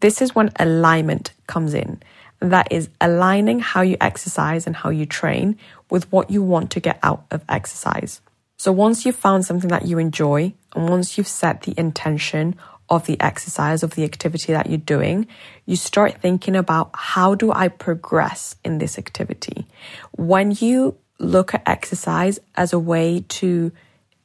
This 0.00 0.20
is 0.20 0.34
when 0.34 0.50
alignment 0.58 1.32
comes 1.46 1.74
in. 1.74 2.02
That 2.40 2.70
is 2.70 2.88
aligning 3.00 3.58
how 3.58 3.80
you 3.80 3.96
exercise 4.00 4.66
and 4.66 4.76
how 4.76 4.90
you 4.90 5.06
train 5.06 5.56
with 5.90 6.10
what 6.12 6.30
you 6.30 6.42
want 6.42 6.70
to 6.72 6.80
get 6.80 6.98
out 7.02 7.24
of 7.30 7.42
exercise. 7.48 8.20
So 8.58 8.72
once 8.72 9.06
you've 9.06 9.16
found 9.16 9.44
something 9.44 9.70
that 9.70 9.86
you 9.86 9.98
enjoy 9.98 10.52
and 10.74 10.88
once 10.88 11.16
you've 11.16 11.28
set 11.28 11.62
the 11.62 11.74
intention 11.76 12.56
of 12.90 13.06
the 13.06 13.20
exercise, 13.20 13.82
of 13.82 13.94
the 13.94 14.04
activity 14.04 14.52
that 14.52 14.68
you're 14.68 14.78
doing, 14.78 15.26
you 15.66 15.76
start 15.76 16.20
thinking 16.20 16.56
about 16.56 16.90
how 16.94 17.34
do 17.34 17.52
I 17.52 17.68
progress 17.68 18.56
in 18.64 18.78
this 18.78 18.98
activity? 18.98 19.66
When 20.12 20.52
you 20.52 20.96
look 21.18 21.54
at 21.54 21.62
exercise 21.66 22.38
as 22.56 22.72
a 22.72 22.78
way 22.78 23.24
to 23.28 23.72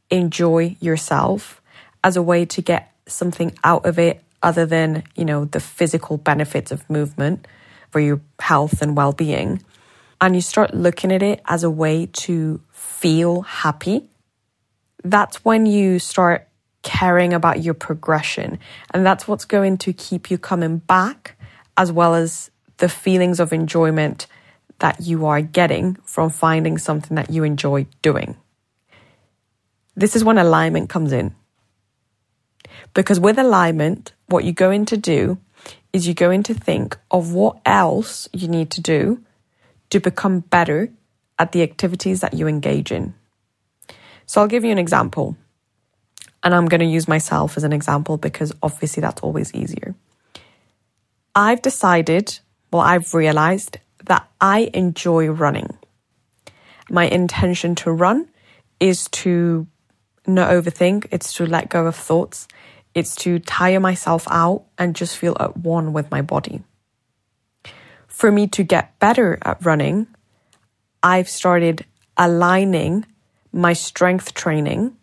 enjoy 0.10 0.78
yourself, 0.80 1.62
as 2.04 2.16
a 2.16 2.22
way 2.22 2.46
to 2.46 2.62
get 2.62 2.94
something 3.08 3.58
out 3.64 3.86
of 3.86 4.00
it 4.00 4.22
other 4.42 4.66
than, 4.66 5.04
you 5.16 5.26
know, 5.26 5.46
the 5.46 5.60
physical 5.60 6.18
benefits 6.18 6.72
of 6.72 6.90
movement 6.90 7.48
for 7.92 8.00
your 8.00 8.22
health 8.40 8.82
and 8.82 8.96
well 8.96 9.14
being. 9.14 9.62
And 10.22 10.36
you 10.36 10.42
start 10.42 10.74
looking 10.74 11.12
at 11.12 11.24
it 11.24 11.42
as 11.46 11.64
a 11.64 11.70
way 11.70 12.06
to 12.14 12.62
feel 12.72 13.42
happy. 13.42 14.08
That's 15.04 15.44
when 15.44 15.66
you 15.66 16.00
start 16.00 16.48
caring 16.84 17.34
about 17.34 17.64
your 17.64 17.74
progression. 17.74 18.60
And 18.94 19.06
that's 19.06 19.28
what's 19.28 19.46
going 19.46 19.78
to 19.80 19.94
keep 19.94 20.30
you 20.30 20.38
coming 20.38 20.78
back, 20.78 21.38
as 21.76 21.92
well 21.92 22.14
as 22.14 22.52
the 22.78 22.90
feelings 22.90 23.40
of 23.40 23.52
enjoyment 23.52 24.28
that 24.80 25.02
you 25.02 25.26
are 25.26 25.42
getting 25.42 25.96
from 26.04 26.30
finding 26.30 26.78
something 26.78 27.16
that 27.16 27.30
you 27.30 27.44
enjoy 27.44 27.88
doing. 28.02 28.36
This 29.96 30.16
is 30.16 30.24
when 30.24 30.38
alignment 30.38 30.90
comes 30.90 31.12
in. 31.12 31.36
Because 32.94 33.20
with 33.20 33.38
alignment, 33.38 34.14
what 34.28 34.44
you're 34.44 34.54
going 34.54 34.86
to 34.86 34.98
do 34.98 35.38
is 35.94 36.08
you're 36.08 36.16
going 36.16 36.44
to 36.44 36.54
think 36.54 36.98
of 37.12 37.34
what 37.34 37.58
else 37.66 38.28
you 38.34 38.48
need 38.48 38.72
to 38.72 38.82
do 38.82 39.24
to 39.92 40.00
become 40.00 40.40
better 40.40 40.92
at 41.38 41.52
the 41.52 41.62
activities 41.62 42.22
that 42.22 42.34
you 42.34 42.48
engage 42.48 42.92
in. 42.92 43.14
So 44.26 44.42
I'll 44.42 44.48
give 44.48 44.64
you 44.64 44.72
an 44.72 44.80
example. 44.80 45.38
And 46.44 46.54
I'm 46.54 46.66
going 46.66 46.82
to 46.82 46.86
use 46.86 47.08
myself 47.08 47.56
as 47.58 47.64
an 47.64 47.74
example 47.74 48.18
because 48.18 48.52
obviously 48.62 49.02
that's 49.02 49.22
always 49.22 49.54
easier. 49.54 49.96
I've 51.34 51.62
decided, 51.62 52.40
well, 52.72 52.82
I've 52.82 53.14
realized 53.14 53.78
that 54.06 54.30
I 54.42 54.70
enjoy 54.74 55.30
running. 55.30 55.78
My 56.90 57.06
intention 57.06 57.76
to 57.76 57.92
run 57.92 58.28
is 58.80 59.08
to 59.10 59.66
not 60.28 60.52
overthink, 60.52 61.08
it's 61.12 61.34
to 61.36 61.46
let 61.46 61.70
go 61.70 61.88
of 61.88 61.96
thoughts, 61.96 62.48
it's 62.94 63.16
to 63.16 63.40
tire 63.40 63.80
myself 63.80 64.28
out 64.30 64.66
and 64.78 64.96
just 64.96 65.18
feel 65.18 65.36
at 65.40 65.58
one 65.58 65.94
with 65.94 66.12
my 66.12 66.22
body. 66.22 66.62
For 68.08 68.32
me 68.32 68.48
to 68.48 68.64
get 68.64 69.00
better 69.00 69.40
at 69.42 69.66
running, 69.66 70.08
I've 71.02 71.28
started 71.28 71.86
aligning 72.16 73.06
my 73.52 73.74
strength 73.74 74.34
training 74.34 74.96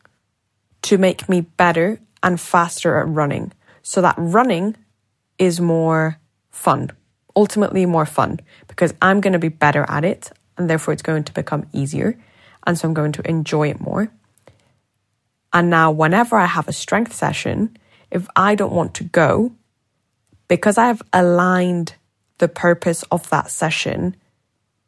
to 0.82 0.98
make 0.98 1.28
me 1.28 1.42
better 1.42 2.00
and 2.22 2.40
faster 2.40 2.98
at 2.98 3.08
running 3.08 3.52
so 3.82 4.00
that 4.02 4.14
running 4.18 4.76
is 5.38 5.60
more 5.60 6.18
fun, 6.50 6.90
ultimately 7.34 7.86
more 7.86 8.06
fun 8.06 8.40
because 8.68 8.94
I'm 9.00 9.20
going 9.20 9.32
to 9.32 9.38
be 9.38 9.48
better 9.48 9.84
at 9.88 10.04
it 10.04 10.30
and 10.56 10.68
therefore 10.68 10.92
it's 10.92 11.02
going 11.02 11.24
to 11.24 11.32
become 11.32 11.66
easier. 11.72 12.18
And 12.66 12.78
so 12.78 12.86
I'm 12.86 12.94
going 12.94 13.12
to 13.12 13.28
enjoy 13.28 13.70
it 13.70 13.80
more. 13.80 14.10
And 15.52 15.70
now, 15.70 15.90
whenever 15.90 16.36
I 16.36 16.46
have 16.46 16.68
a 16.68 16.72
strength 16.72 17.12
session, 17.12 17.76
if 18.10 18.28
I 18.36 18.54
don't 18.54 18.72
want 18.72 18.94
to 18.94 19.04
go, 19.04 19.52
because 20.46 20.78
I've 20.78 21.02
aligned 21.12 21.94
the 22.38 22.48
purpose 22.48 23.02
of 23.10 23.28
that 23.30 23.50
session 23.50 24.16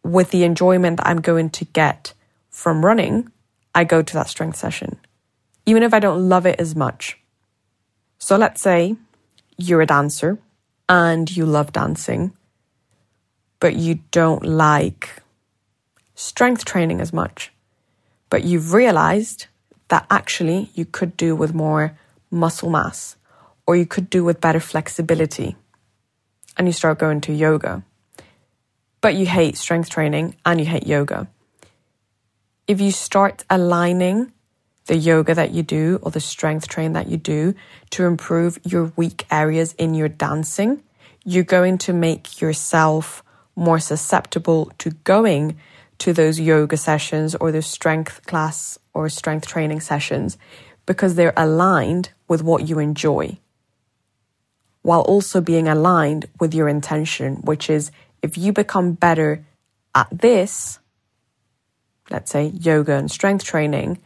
with 0.05 0.31
the 0.31 0.45
enjoyment 0.45 0.99
that 0.99 1.07
I'm 1.07 1.21
going 1.21 1.51
to 1.51 1.65
get 1.65 2.13
from 2.51 2.85
running, 2.85 3.31
I 3.75 3.85
go 3.85 4.03
to 4.03 4.15
that 4.15 4.29
strength 4.29 4.57
session, 4.57 4.99
even 5.67 5.83
if 5.83 5.95
I 5.95 6.01
don't 6.01 6.29
love 6.29 6.47
it 6.47 6.59
as 6.61 6.75
much. 6.75 7.19
So 8.19 8.37
let's 8.37 8.61
say 8.61 8.97
you're 9.57 9.83
a 9.83 9.87
dancer 9.87 10.39
and 10.89 11.35
you 11.35 11.47
love 11.47 11.73
dancing, 11.73 12.33
but 13.61 13.77
you 13.77 14.01
don't 14.11 14.45
like 14.45 15.23
strength 16.15 16.65
training 16.65 17.01
as 17.01 17.13
much. 17.13 17.53
But 18.31 18.45
you've 18.45 18.73
realized 18.73 19.47
that 19.89 20.07
actually 20.11 20.71
you 20.75 20.85
could 20.85 21.17
do 21.17 21.37
with 21.37 21.53
more 21.55 21.97
muscle 22.31 22.71
mass 22.71 23.17
or 23.67 23.77
you 23.77 23.87
could 23.87 24.09
do 24.09 24.25
with 24.25 24.41
better 24.41 24.61
flexibility. 24.61 25.57
And 26.57 26.67
you 26.67 26.73
start 26.73 26.99
going 26.99 27.21
to 27.23 27.33
yoga. 27.33 27.83
But 29.01 29.15
you 29.15 29.27
hate 29.27 29.57
strength 29.57 29.91
training 29.91 30.37
and 30.45 30.61
you 30.61 30.67
hate 30.67 30.87
yoga. 30.87 31.29
If 32.67 32.81
you 32.81 32.91
start 32.91 33.45
aligning 33.51 34.33
the 34.87 34.97
yoga 34.97 35.35
that 35.35 35.53
you 35.53 35.63
do 35.63 35.99
or 36.03 36.11
the 36.11 36.21
strength 36.21 36.69
train 36.69 36.93
that 36.93 37.09
you 37.09 37.17
do 37.17 37.55
to 37.91 38.05
improve 38.05 38.59
your 38.65 38.93
weak 38.97 39.27
areas 39.31 39.75
in 39.75 39.95
your 39.95 40.09
dancing, 40.09 40.83
you're 41.25 41.45
going 41.45 41.79
to 41.79 41.93
make 41.93 42.41
yourself 42.41 43.23
more 43.55 43.79
susceptible 43.79 44.73
to 44.79 44.91
going 45.05 45.57
to 45.99 46.13
those 46.13 46.41
yoga 46.41 46.77
sessions 46.77 47.35
or 47.37 47.53
those 47.53 47.67
strength 47.67 48.27
class 48.27 48.79
or 48.93 49.09
strength 49.09 49.47
training 49.47 49.81
sessions 49.81 50.37
because 50.85 51.15
they're 51.15 51.35
aligned 51.37 52.11
with 52.27 52.43
what 52.43 52.69
you 52.69 52.79
enjoy 52.79 53.39
while 54.83 55.03
also 55.03 55.41
being 55.41 55.69
aligned 55.69 56.27
with 56.41 56.53
your 56.53 56.69
intention, 56.69 57.37
which 57.37 57.71
is 57.71 57.91
if 58.21 58.37
you 58.37 58.53
become 58.53 58.93
better 58.93 59.45
at 59.95 60.09
this, 60.11 60.79
let's 62.11 62.31
say 62.31 62.47
yoga 62.47 62.95
and 62.95 63.11
strength 63.11 63.45
training, 63.45 63.99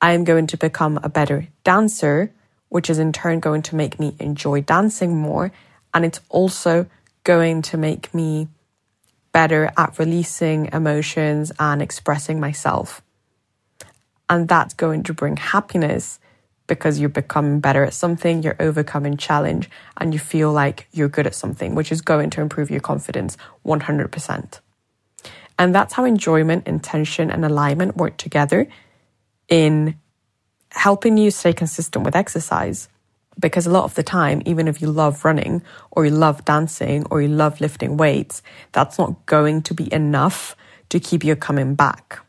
I 0.00 0.12
am 0.12 0.24
going 0.24 0.46
to 0.48 0.56
become 0.56 0.98
a 1.02 1.08
better 1.08 1.48
dancer, 1.64 2.32
which 2.68 2.90
is 2.90 2.98
in 2.98 3.12
turn 3.12 3.40
going 3.40 3.62
to 3.62 3.76
make 3.76 3.98
me 3.98 4.14
enjoy 4.20 4.60
dancing 4.60 5.16
more. 5.16 5.52
And 5.94 6.04
it's 6.04 6.20
also 6.28 6.86
going 7.24 7.62
to 7.62 7.76
make 7.76 8.14
me 8.14 8.48
better 9.32 9.72
at 9.76 9.98
releasing 9.98 10.66
emotions 10.72 11.52
and 11.58 11.80
expressing 11.80 12.40
myself. 12.40 13.02
And 14.28 14.48
that's 14.48 14.74
going 14.74 15.02
to 15.04 15.14
bring 15.14 15.36
happiness 15.36 16.18
because 16.66 16.98
you're 16.98 17.08
becoming 17.08 17.60
better 17.60 17.84
at 17.84 17.94
something, 17.94 18.42
you're 18.42 18.56
overcoming 18.58 19.16
challenge, 19.16 19.70
and 19.96 20.12
you 20.12 20.18
feel 20.18 20.52
like 20.52 20.88
you're 20.92 21.08
good 21.08 21.26
at 21.26 21.34
something, 21.34 21.74
which 21.74 21.92
is 21.92 22.00
going 22.00 22.30
to 22.30 22.40
improve 22.40 22.70
your 22.70 22.80
confidence 22.80 23.36
100%. 23.64 24.60
And 25.58 25.74
that's 25.74 25.94
how 25.94 26.04
enjoyment, 26.04 26.66
intention, 26.66 27.30
and 27.30 27.44
alignment 27.44 27.96
work 27.96 28.16
together 28.16 28.68
in 29.48 29.98
helping 30.70 31.16
you 31.16 31.30
stay 31.30 31.52
consistent 31.52 32.04
with 32.04 32.16
exercise 32.16 32.88
because 33.38 33.66
a 33.66 33.70
lot 33.70 33.84
of 33.84 33.94
the 33.94 34.02
time, 34.02 34.42
even 34.46 34.66
if 34.68 34.80
you 34.80 34.90
love 34.90 35.24
running 35.24 35.62
or 35.90 36.04
you 36.04 36.10
love 36.10 36.44
dancing 36.44 37.04
or 37.10 37.20
you 37.20 37.28
love 37.28 37.60
lifting 37.60 37.96
weights, 37.96 38.42
that's 38.72 38.98
not 38.98 39.26
going 39.26 39.62
to 39.62 39.74
be 39.74 39.92
enough 39.92 40.56
to 40.88 41.00
keep 41.00 41.24
you 41.24 41.36
coming 41.36 41.74
back. 41.74 42.20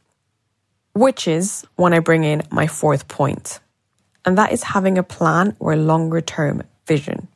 Which 0.93 1.27
is 1.27 1.65
when 1.75 1.93
I 1.93 1.99
bring 1.99 2.23
in 2.23 2.41
my 2.51 2.67
fourth 2.67 3.07
point, 3.07 3.59
and 4.25 4.37
that 4.37 4.51
is 4.51 4.63
having 4.63 4.97
a 4.97 5.03
plan 5.03 5.55
or 5.59 5.73
a 5.73 5.77
longer 5.77 6.21
term 6.21 6.63
vision. 6.85 7.27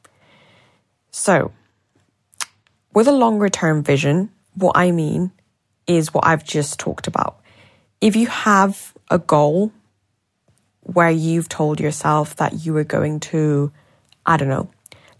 So, 1.11 1.51
with 2.93 3.07
a 3.07 3.11
longer 3.11 3.49
term 3.49 3.83
vision, 3.83 4.31
what 4.55 4.75
I 4.75 4.91
mean 4.91 5.31
is 5.85 6.13
what 6.13 6.25
I've 6.25 6.43
just 6.43 6.79
talked 6.79 7.07
about. 7.07 7.39
If 8.01 8.15
you 8.15 8.27
have 8.27 8.93
a 9.11 9.19
goal 9.19 9.71
where 10.79 11.11
you've 11.11 11.49
told 11.49 11.79
yourself 11.79 12.35
that 12.37 12.65
you 12.65 12.73
were 12.73 12.85
going 12.85 13.19
to, 13.19 13.71
I 14.25 14.37
don't 14.37 14.47
know, 14.47 14.71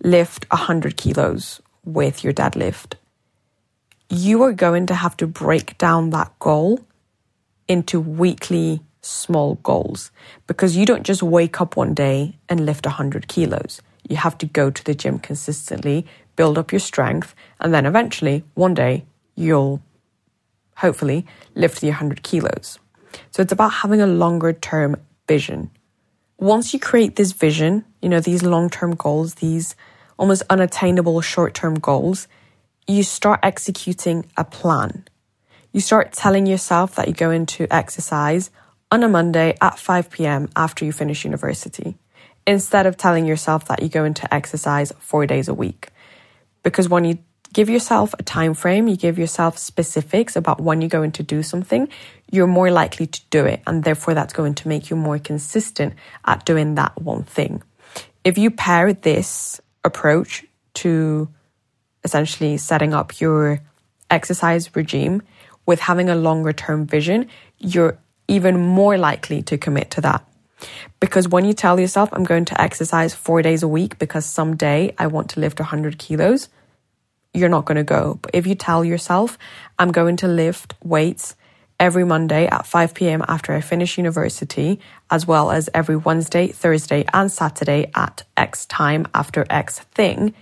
lift 0.01 0.47
100 0.49 0.97
kilos 0.97 1.61
with 1.83 2.23
your 2.23 2.33
deadlift, 2.33 2.93
you 4.09 4.41
are 4.43 4.53
going 4.53 4.87
to 4.87 4.95
have 4.95 5.15
to 5.17 5.27
break 5.27 5.77
down 5.77 6.09
that 6.11 6.37
goal 6.39 6.79
into 7.67 7.99
weekly 7.99 8.81
small 9.01 9.55
goals 9.55 10.11
because 10.47 10.75
you 10.75 10.85
don't 10.85 11.03
just 11.03 11.23
wake 11.23 11.59
up 11.61 11.75
one 11.75 11.93
day 11.93 12.35
and 12.49 12.65
lift 12.65 12.85
100 12.85 13.27
kilos. 13.27 13.81
You 14.07 14.15
have 14.17 14.37
to 14.39 14.45
go 14.45 14.71
to 14.71 14.83
the 14.83 14.95
gym 14.95 15.19
consistently, 15.19 16.05
build 16.35 16.57
up 16.57 16.71
your 16.71 16.79
strength, 16.79 17.35
and 17.59 17.73
then 17.73 17.85
eventually, 17.85 18.43
one 18.53 18.73
day, 18.73 19.05
you'll 19.35 19.81
hopefully 20.77 21.25
lift 21.55 21.81
the 21.81 21.87
100 21.87 22.23
kilos. 22.23 22.79
So 23.29 23.41
it's 23.41 23.51
about 23.51 23.73
having 23.73 24.01
a 24.01 24.07
longer 24.07 24.53
term 24.53 24.97
vision. 25.27 25.69
Once 26.37 26.73
you 26.73 26.79
create 26.79 27.15
this 27.15 27.31
vision, 27.31 27.85
you 28.01 28.09
know, 28.09 28.19
these 28.19 28.41
long 28.41 28.69
term 28.69 28.95
goals, 28.95 29.35
these 29.35 29.75
almost 30.17 30.43
unattainable 30.49 31.21
short 31.21 31.53
term 31.53 31.75
goals, 31.75 32.27
you 32.87 33.03
start 33.03 33.39
executing 33.43 34.25
a 34.35 34.43
plan. 34.43 35.05
You 35.71 35.79
start 35.79 36.11
telling 36.11 36.45
yourself 36.45 36.95
that 36.95 37.07
you 37.07 37.13
go 37.13 37.31
into 37.31 37.71
exercise 37.73 38.49
on 38.91 39.03
a 39.03 39.07
Monday 39.07 39.55
at 39.61 39.79
5 39.79 40.09
p.m. 40.09 40.49
after 40.55 40.83
you 40.83 40.91
finish 40.91 41.23
university, 41.23 41.97
instead 42.45 42.85
of 42.85 42.97
telling 42.97 43.25
yourself 43.25 43.65
that 43.67 43.81
you 43.81 43.87
go 43.87 44.03
into 44.03 44.31
exercise 44.33 44.91
four 44.99 45.25
days 45.25 45.47
a 45.47 45.53
week. 45.53 45.89
Because 46.63 46.89
when 46.89 47.05
you 47.05 47.19
give 47.53 47.69
yourself 47.69 48.13
a 48.17 48.23
time 48.23 48.53
frame, 48.53 48.87
you 48.87 48.95
give 48.95 49.19
yourself 49.19 49.57
specifics 49.57 50.35
about 50.35 50.61
when 50.61 50.81
you're 50.81 50.89
going 50.89 51.11
to 51.13 51.23
do 51.23 51.43
something, 51.43 51.89
you're 52.31 52.47
more 52.47 52.71
likely 52.71 53.07
to 53.07 53.21
do 53.29 53.45
it. 53.45 53.61
And 53.67 53.83
therefore, 53.83 54.13
that's 54.13 54.33
going 54.33 54.55
to 54.55 54.67
make 54.67 54.89
you 54.89 54.95
more 54.95 55.19
consistent 55.19 55.93
at 56.25 56.45
doing 56.45 56.75
that 56.75 57.01
one 57.01 57.23
thing. 57.23 57.61
If 58.23 58.37
you 58.37 58.51
pair 58.51 58.93
this 58.93 59.59
approach 59.83 60.45
to 60.75 61.27
essentially 62.03 62.57
setting 62.57 62.93
up 62.93 63.19
your 63.19 63.61
exercise 64.09 64.75
regime 64.75 65.21
with 65.65 65.79
having 65.79 66.09
a 66.09 66.15
longer 66.15 66.53
term 66.53 66.85
vision, 66.85 67.27
you're 67.57 67.97
even 68.27 68.59
more 68.59 68.97
likely 68.97 69.41
to 69.43 69.57
commit 69.57 69.91
to 69.91 70.01
that. 70.01 70.25
Because 70.99 71.27
when 71.27 71.45
you 71.45 71.53
tell 71.53 71.79
yourself, 71.79 72.09
I'm 72.13 72.23
going 72.23 72.45
to 72.45 72.61
exercise 72.61 73.13
four 73.13 73.41
days 73.41 73.63
a 73.63 73.67
week 73.67 73.97
because 73.97 74.25
someday 74.25 74.93
I 74.97 75.07
want 75.07 75.29
to 75.31 75.39
lift 75.39 75.59
100 75.59 75.97
kilos, 75.97 76.49
you're 77.33 77.49
not 77.49 77.65
going 77.65 77.77
to 77.77 77.83
go. 77.83 78.19
But 78.21 78.31
if 78.33 78.45
you 78.45 78.55
tell 78.55 78.83
yourself, 78.83 79.37
I'm 79.79 79.91
going 79.91 80.17
to 80.17 80.27
lift 80.27 80.73
weights 80.83 81.35
every 81.79 82.03
Monday 82.03 82.45
at 82.47 82.67
5 82.67 82.93
p.m. 82.93 83.23
after 83.27 83.53
I 83.53 83.61
finish 83.61 83.97
university, 83.97 84.79
as 85.09 85.25
well 85.25 85.49
as 85.51 85.69
every 85.73 85.95
Wednesday, 85.95 86.49
Thursday, 86.49 87.05
and 87.13 87.31
Saturday 87.31 87.89
at 87.95 88.23
X 88.37 88.65
time 88.67 89.07
after 89.13 89.45
X 89.49 89.79
thing, 89.79 90.33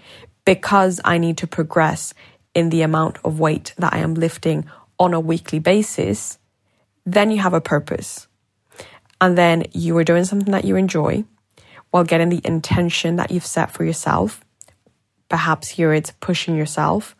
because 0.45 0.99
I 1.05 1.17
need 1.17 1.37
to 1.37 1.47
progress 1.47 2.13
in 2.53 2.69
the 2.69 2.81
amount 2.81 3.19
of 3.23 3.39
weight 3.39 3.73
that 3.77 3.93
I 3.93 3.99
am 3.99 4.15
lifting 4.15 4.65
on 4.99 5.13
a 5.13 5.19
weekly 5.19 5.59
basis, 5.59 6.37
then 7.05 7.31
you 7.31 7.37
have 7.39 7.53
a 7.53 7.61
purpose. 7.61 8.27
And 9.21 9.37
then 9.37 9.65
you 9.71 9.97
are 9.97 10.03
doing 10.03 10.25
something 10.25 10.51
that 10.51 10.65
you 10.65 10.75
enjoy 10.75 11.23
while 11.91 12.03
getting 12.03 12.29
the 12.29 12.41
intention 12.43 13.15
that 13.15 13.31
you've 13.31 13.45
set 13.45 13.71
for 13.71 13.83
yourself 13.83 14.43
Perhaps 15.29 15.69
here 15.69 15.93
it's 15.93 16.11
pushing 16.19 16.55
yourself, 16.55 17.15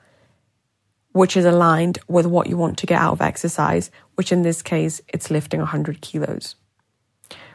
which 1.11 1.37
is 1.37 1.45
aligned 1.45 1.99
with 2.07 2.25
what 2.25 2.47
you 2.47 2.57
want 2.57 2.77
to 2.79 2.85
get 2.85 3.01
out 3.01 3.13
of 3.13 3.21
exercise, 3.21 3.91
which 4.15 4.31
in 4.31 4.41
this 4.41 4.61
case, 4.61 5.01
it's 5.07 5.31
lifting 5.31 5.59
100 5.59 6.01
kilos. 6.01 6.55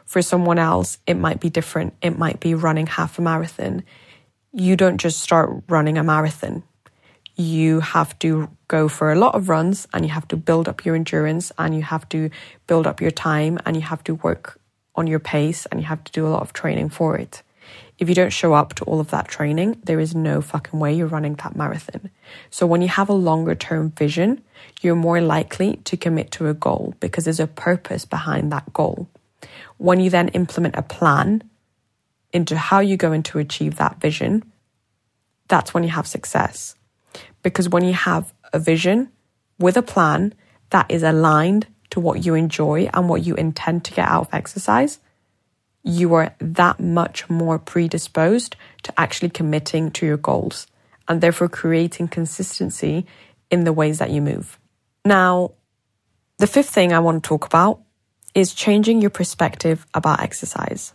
For 0.05 0.23
someone 0.23 0.59
else, 0.59 0.99
it 1.07 1.15
might 1.15 1.41
be 1.41 1.51
different. 1.51 1.95
It 2.03 2.19
might 2.19 2.41
be 2.41 2.55
running 2.55 2.87
half 2.87 3.19
a 3.19 3.23
marathon. 3.23 3.85
You 4.53 4.77
don't 4.77 4.99
just 4.99 5.21
start 5.21 5.51
running 5.69 5.99
a 5.99 6.05
marathon. 6.05 6.63
You 7.37 7.81
have 7.81 8.17
to 8.21 8.49
go 8.69 8.89
for 8.89 9.11
a 9.11 9.17
lot 9.17 9.35
of 9.35 9.49
runs 9.49 9.89
and 9.93 10.05
you 10.05 10.13
have 10.13 10.29
to 10.29 10.37
build 10.37 10.69
up 10.69 10.85
your 10.85 10.95
endurance 10.95 11.51
and 11.59 11.75
you 11.75 11.83
have 11.83 12.09
to 12.11 12.31
build 12.69 12.87
up 12.87 13.01
your 13.01 13.11
time 13.11 13.59
and 13.67 13.75
you 13.75 13.83
have 13.83 14.05
to 14.05 14.15
work 14.15 14.61
on 14.95 15.09
your 15.09 15.19
pace 15.19 15.67
and 15.67 15.81
you 15.81 15.87
have 15.87 16.05
to 16.05 16.13
do 16.13 16.27
a 16.27 16.31
lot 16.31 16.43
of 16.43 16.53
training 16.53 16.91
for 16.91 17.17
it. 17.17 17.43
If 18.05 18.11
you 18.11 18.15
don't 18.15 18.35
show 18.35 18.53
up 18.53 18.75
to 18.75 18.85
all 18.85 19.01
of 19.01 19.13
that 19.13 19.29
training, 19.29 19.81
there 19.83 19.99
is 19.99 20.15
no 20.15 20.43
fucking 20.43 20.79
way 20.79 20.93
you're 20.93 21.07
running 21.07 21.37
that 21.37 21.57
marathon. 21.57 22.11
So 22.51 22.67
when 22.67 22.83
you 22.83 22.89
have 22.89 23.09
a 23.09 23.15
longer 23.15 23.55
term 23.55 23.93
vision, 23.93 24.43
you're 24.83 24.95
more 24.95 25.23
likely 25.23 25.77
to 25.85 25.97
commit 25.97 26.31
to 26.33 26.49
a 26.49 26.53
goal 26.53 26.93
because 27.01 27.25
there's 27.25 27.41
a 27.41 27.47
purpose 27.47 28.05
behind 28.05 28.53
that 28.53 28.71
goal. 28.75 29.09
When 29.79 30.01
you 30.01 30.11
then 30.11 30.29
implement 30.29 30.77
a 30.77 30.83
plan 30.83 31.45
into 32.31 32.59
how 32.59 32.81
you're 32.81 32.99
going 32.99 33.23
to 33.23 33.39
achieve 33.39 33.77
that 33.77 34.03
vision, 34.03 34.53
that's 35.49 35.73
when 35.73 35.83
you 35.83 35.89
have 35.89 36.07
success. 36.07 36.75
Because 37.43 37.71
when 37.71 37.87
you 37.87 37.95
have 37.95 38.35
a 38.53 38.59
vision 38.59 39.13
with 39.59 39.79
a 39.79 39.83
plan 39.83 40.35
that 40.69 40.91
is 40.91 41.03
aligned 41.03 41.69
to 41.89 42.01
what 42.01 42.23
you 42.27 42.35
enjoy 42.35 42.91
and 42.93 43.09
what 43.09 43.25
you 43.25 43.35
intend 43.35 43.83
to 43.87 43.95
get 43.95 44.07
out 44.07 44.27
of 44.27 44.35
exercise, 44.35 44.99
you 45.85 46.15
are 46.15 46.35
that 46.41 46.81
much 46.81 47.29
more 47.29 47.59
predisposed 47.59 48.57
to 48.83 49.01
actually 49.01 49.29
committing 49.29 49.91
to 49.93 50.07
your 50.07 50.17
goals 50.17 50.67
and 51.07 51.21
therefore 51.21 51.49
creating 51.49 52.09
consistency 52.09 53.07
in 53.51 53.65
the 53.65 53.73
ways 53.73 53.99
that 53.99 54.11
you 54.11 54.23
move. 54.23 54.59
Now, 55.05 55.53
the 56.39 56.47
fifth 56.47 56.71
thing 56.71 56.93
I 56.93 57.01
want 57.01 57.23
to 57.23 57.29
talk 57.29 57.45
about 57.47 57.81
is 58.35 58.55
changing 58.55 59.01
your 59.01 59.11
perspective 59.11 59.87
about 59.95 60.21
exercise. 60.21 60.93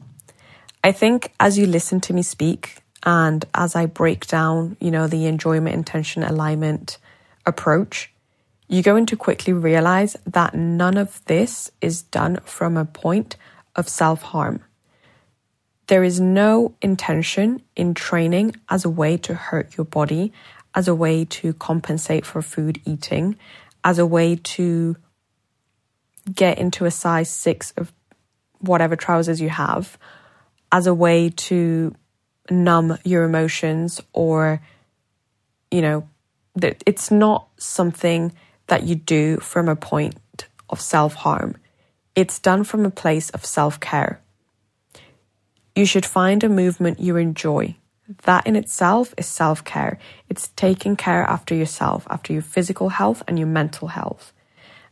I 0.84 0.91
think 0.91 1.32
as 1.39 1.58
you 1.58 1.67
listen 1.67 2.02
to 2.02 2.13
me 2.13 2.23
speak 2.23 2.82
and 3.04 3.45
as 3.54 3.75
I 3.75 3.86
break 3.86 4.28
down, 4.28 4.75
you 4.80 4.91
know, 4.91 5.08
the 5.08 5.28
enjoyment, 5.28 5.75
intention, 5.75 6.23
alignment 6.23 6.97
approach, 7.45 8.12
you're 8.67 8.84
going 8.84 9.06
to 9.08 9.15
quickly 9.15 9.54
realize 9.54 10.17
that 10.25 10.54
none 10.54 10.97
of 10.97 11.23
this 11.25 11.71
is 11.80 12.02
done 12.02 12.39
from 12.43 12.75
a 12.75 12.86
point 12.86 13.36
of 13.75 13.88
self 13.88 14.21
harm. 14.21 14.62
There 15.89 16.04
is 16.04 16.19
no 16.19 16.75
intention 16.84 17.63
in 17.75 17.95
training 17.95 18.56
as 18.69 18.86
a 18.86 18.89
way 18.91 19.17
to 19.17 19.34
hurt 19.34 19.75
your 19.75 19.86
body, 19.86 20.32
as 20.75 20.88
a 20.88 20.93
way 20.93 21.25
to 21.25 21.52
compensate 21.54 22.28
for 22.28 22.43
food 22.43 22.80
eating, 22.86 23.38
as 23.84 23.97
a 23.97 24.06
way 24.06 24.36
to 24.36 24.95
get 26.32 26.60
into 26.60 26.86
a 26.86 26.91
size 26.91 27.32
six 27.32 27.71
of 27.75 27.91
whatever 28.60 28.95
trousers 28.95 29.41
you 29.41 29.49
have, 29.49 29.97
as 30.71 30.86
a 30.86 30.93
way 30.93 31.32
to 31.32 31.95
numb 32.52 32.99
your 33.04 33.23
emotions 33.23 33.99
or, 34.13 34.62
you 35.71 35.82
know, 35.82 36.08
that 36.54 36.84
it's 36.86 37.10
not 37.10 37.47
something 37.58 38.32
that 38.67 38.84
you 38.84 38.93
do 38.93 39.38
from 39.38 39.67
a 39.67 39.75
point 39.75 40.45
of 40.69 40.80
self 40.80 41.15
harm. 41.15 41.58
It's 42.15 42.38
done 42.38 42.63
from 42.63 42.86
a 42.86 42.91
place 42.91 43.32
of 43.32 43.43
self 43.43 43.80
care. 43.80 44.21
You 45.80 45.86
should 45.86 46.06
find 46.06 46.44
a 46.44 46.50
movement 46.50 47.00
you 47.00 47.15
enjoy. 47.15 47.78
That 48.24 48.46
in 48.46 48.58
itself 48.58 49.13
is 49.18 49.28
self 49.28 49.63
care. 49.63 49.98
It's 50.28 50.50
taking 50.58 50.98
care 50.98 51.24
after 51.24 51.56
yourself, 51.56 52.06
after 52.10 52.34
your 52.34 52.42
physical 52.42 52.89
health 52.89 53.24
and 53.30 53.39
your 53.39 53.48
mental 53.48 53.88
health. 53.88 54.34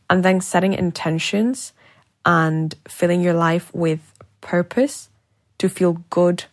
And 0.08 0.24
then 0.24 0.40
setting 0.40 0.72
intentions 0.72 1.74
and 2.24 2.74
filling 2.88 3.20
your 3.20 3.34
life 3.34 3.70
with 3.74 4.00
purpose 4.40 5.10
to 5.58 5.68
feel 5.68 6.02
good 6.08 6.44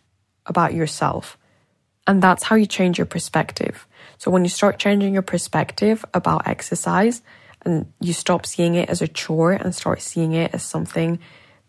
about 0.44 0.74
yourself. 0.74 1.38
And 2.06 2.22
that's 2.22 2.42
how 2.42 2.56
you 2.56 2.66
change 2.66 2.98
your 2.98 3.06
perspective. 3.06 3.86
So 4.18 4.30
when 4.30 4.44
you 4.44 4.50
start 4.50 4.78
changing 4.78 5.14
your 5.14 5.22
perspective 5.22 6.04
about 6.12 6.46
exercise 6.46 7.22
and 7.62 7.90
you 8.00 8.12
stop 8.12 8.44
seeing 8.44 8.74
it 8.74 8.90
as 8.90 9.00
a 9.00 9.08
chore 9.08 9.52
and 9.52 9.74
start 9.74 10.02
seeing 10.02 10.32
it 10.32 10.52
as 10.52 10.62
something 10.62 11.20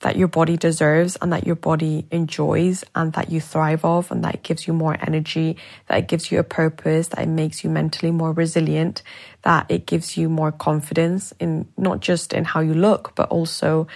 that 0.02 0.16
your 0.16 0.28
body 0.28 0.58
deserves 0.58 1.18
and 1.22 1.34
that 1.34 1.46
your 1.46 1.56
body 1.56 2.06
enjoys 2.12 2.84
and 2.94 3.14
that 3.14 3.32
you 3.32 3.42
thrive 3.42 3.84
off 3.84 4.12
and 4.12 4.24
that 4.24 4.44
gives 4.44 4.68
you 4.68 4.74
more 4.74 4.96
energy, 5.02 5.58
that 5.88 5.98
it 5.98 6.08
gives 6.08 6.32
you 6.32 6.40
a 6.40 6.44
purpose, 6.44 7.08
that 7.10 7.20
it 7.20 7.28
makes 7.28 7.64
you 7.64 7.70
mentally 7.70 8.12
more 8.12 8.32
resilient, 8.32 9.02
that 9.42 9.66
it 9.70 9.86
gives 9.86 10.16
you 10.16 10.30
more 10.30 10.52
confidence 10.52 11.34
in 11.40 11.68
not 11.78 12.00
just 12.00 12.34
in 12.34 12.46
how 12.46 12.60
you 12.60 12.74
look, 12.74 13.14
but 13.16 13.30
also 13.30 13.88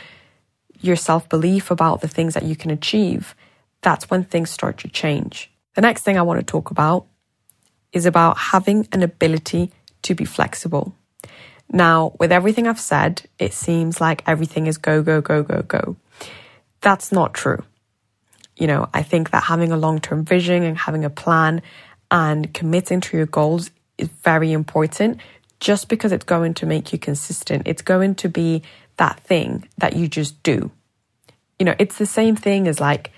your 0.80 0.96
self 0.96 1.30
belief 1.30 1.70
about 1.70 2.02
the 2.02 2.08
things 2.08 2.34
that 2.34 2.44
you 2.44 2.56
can 2.56 2.72
achieve. 2.72 3.36
That's 3.82 4.10
when 4.10 4.24
things 4.24 4.50
start 4.50 4.80
to 4.80 4.88
change. 4.88 5.52
The 5.76 5.82
next 5.82 6.04
thing 6.04 6.18
I 6.18 6.24
want 6.24 6.40
to 6.40 6.46
talk 6.46 6.72
about 6.72 7.06
is 7.94 8.06
about 8.06 8.38
having 8.38 8.88
an 8.92 9.04
ability 9.04 9.72
to 10.04 10.16
be 10.16 10.26
flexible. 10.26 10.96
Now, 11.72 12.14
with 12.20 12.32
everything 12.32 12.68
I've 12.68 12.80
said, 12.80 13.24
it 13.40 13.54
seems 13.54 14.02
like 14.02 14.24
everything 14.28 14.68
is 14.68 14.78
go, 14.78 15.02
go, 15.02 15.22
go, 15.22 15.42
go, 15.42 15.62
go. 15.62 15.96
That's 16.82 17.12
not 17.12 17.34
true. 17.34 17.64
You 18.58 18.68
know, 18.68 18.90
I 18.94 19.04
think 19.04 19.32
that 19.32 19.44
having 19.44 19.72
a 19.72 19.78
long 19.78 20.00
term 20.00 20.26
vision 20.26 20.64
and 20.64 20.78
having 20.78 21.06
a 21.06 21.10
plan 21.10 21.62
and 22.10 22.54
committing 22.54 23.00
to 23.02 23.18
your 23.18 23.26
goals 23.26 23.72
is 23.98 24.10
very 24.24 24.52
important 24.52 25.20
just 25.62 25.88
because 25.88 26.12
it's 26.12 26.26
going 26.26 26.54
to 26.56 26.66
make 26.66 26.92
you 26.92 27.00
consistent. 27.00 27.64
It's 27.66 27.82
going 27.82 28.16
to 28.16 28.30
be 28.30 28.64
that 28.98 29.20
thing 29.22 29.68
that 29.78 29.96
you 29.96 30.08
just 30.08 30.42
do. 30.44 30.72
You 31.58 31.66
know, 31.66 31.76
it's 31.80 31.98
the 31.98 32.06
same 32.06 32.36
thing 32.36 32.68
as 32.68 32.80
like 32.80 33.12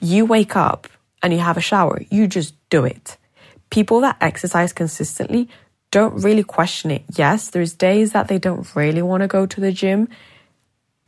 you 0.00 0.26
wake 0.26 0.54
up 0.54 0.86
and 1.22 1.32
you 1.32 1.40
have 1.40 1.56
a 1.56 1.62
shower, 1.62 2.02
you 2.10 2.28
just 2.28 2.54
do 2.70 2.84
it. 2.84 3.16
People 3.70 4.00
that 4.02 4.16
exercise 4.20 4.72
consistently 4.72 5.48
don't 5.96 6.22
really 6.22 6.42
question 6.42 6.90
it. 6.90 7.04
Yes, 7.14 7.48
there's 7.48 7.72
days 7.72 8.12
that 8.12 8.28
they 8.28 8.38
don't 8.38 8.68
really 8.76 9.00
want 9.00 9.22
to 9.22 9.26
go 9.26 9.46
to 9.46 9.60
the 9.62 9.72
gym, 9.72 10.10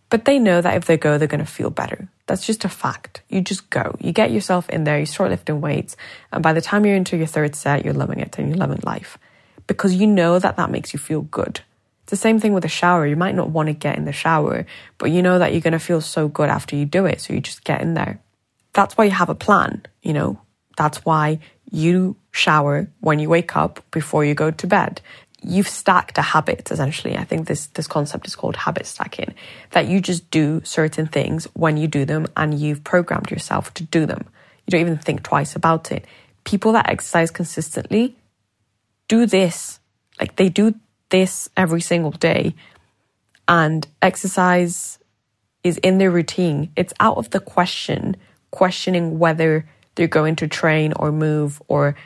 but 0.09 0.25
they 0.25 0.39
know 0.39 0.63
that 0.63 0.77
if 0.77 0.87
they 0.87 0.97
go, 0.97 1.19
they're 1.19 1.29
going 1.29 1.45
to 1.45 1.57
feel 1.59 1.69
better. 1.69 2.09
That's 2.27 2.47
just 2.47 2.65
a 2.65 2.71
fact. 2.71 3.21
You 3.29 3.43
just 3.43 3.69
go. 3.69 3.97
You 4.01 4.13
get 4.13 4.31
yourself 4.31 4.67
in 4.71 4.85
there, 4.85 4.99
you 4.99 5.05
start 5.05 5.29
lifting 5.29 5.61
weights, 5.61 5.95
and 6.33 6.43
by 6.43 6.55
the 6.55 6.63
time 6.63 6.87
you're 6.87 6.97
into 6.97 7.19
your 7.19 7.27
third 7.27 7.55
set, 7.55 7.85
you're 7.85 7.93
loving 7.93 8.21
it 8.21 8.39
and 8.39 8.49
you're 8.49 8.57
loving 8.57 8.81
life 8.83 9.19
because 9.67 9.95
you 9.95 10.07
know 10.07 10.39
that 10.39 10.57
that 10.57 10.71
makes 10.71 10.95
you 10.95 10.99
feel 10.99 11.21
good. 11.21 11.61
It's 12.05 12.11
the 12.11 12.17
same 12.17 12.41
thing 12.41 12.55
with 12.55 12.65
a 12.65 12.69
shower. 12.81 13.07
You 13.07 13.17
might 13.17 13.35
not 13.35 13.51
want 13.51 13.67
to 13.67 13.75
get 13.75 13.99
in 13.99 14.07
the 14.07 14.13
shower, 14.13 14.65
but 14.97 15.11
you 15.11 15.21
know 15.21 15.39
that 15.39 15.53
you're 15.53 15.61
going 15.61 15.73
to 15.73 15.79
feel 15.79 16.01
so 16.01 16.29
good 16.29 16.49
after 16.49 16.77
you 16.77 16.87
do 16.87 17.05
it. 17.05 17.21
So 17.21 17.35
you 17.35 17.43
just 17.43 17.63
get 17.63 17.83
in 17.83 17.93
there. 17.93 18.21
That's 18.73 18.97
why 18.97 19.05
you 19.05 19.11
have 19.11 19.29
a 19.29 19.35
plan, 19.35 19.85
you 20.01 20.15
know? 20.15 20.41
That's 20.79 21.05
why 21.05 21.41
you 21.71 22.17
shower 22.31 22.89
when 23.01 23.19
you 23.19 23.29
wake 23.29 23.57
up 23.57 23.83
before 23.91 24.25
you 24.25 24.35
go 24.35 24.51
to 24.51 24.67
bed. 24.67 25.01
You've 25.43 25.69
stacked 25.69 26.19
a 26.19 26.23
habit 26.23 26.71
essentially. 26.71 27.17
I 27.17 27.25
think 27.25 27.47
this 27.47 27.67
this 27.69 27.87
concept 27.87 28.27
is 28.27 28.35
called 28.35 28.57
habit 28.57 28.87
stacking. 28.87 29.35
That 29.71 29.87
you 29.87 30.01
just 30.01 30.31
do 30.31 30.61
certain 30.65 31.07
things 31.07 31.47
when 31.55 31.77
you 31.77 31.87
do 31.87 32.05
them 32.05 32.27
and 32.37 32.59
you've 32.59 32.83
programmed 32.83 33.31
yourself 33.31 33.73
to 33.75 33.85
do 33.85 34.07
them. 34.07 34.27
You 34.67 34.73
don't 34.73 34.81
even 34.81 34.99
think 34.99 35.23
twice 35.23 35.55
about 35.55 35.93
it. 35.93 36.05
People 36.45 36.73
that 36.73 36.89
exercise 36.89 37.31
consistently 37.31 38.17
do 39.07 39.27
this. 39.27 39.79
Like 40.21 40.37
they 40.37 40.49
do 40.49 40.75
this 41.11 41.49
every 41.57 41.81
single 41.81 42.11
day. 42.11 42.55
And 43.47 43.87
exercise 44.03 44.99
is 45.65 45.79
in 45.79 45.99
their 45.99 46.11
routine. 46.11 46.71
It's 46.77 46.93
out 47.01 47.17
of 47.17 47.31
the 47.31 47.41
question 47.41 48.17
questioning 48.51 49.19
whether 49.19 49.69
they're 49.99 50.07
going 50.07 50.37
to 50.37 50.47
train 50.47 50.93
or 50.95 51.11
move 51.11 51.61
or, 51.67 51.97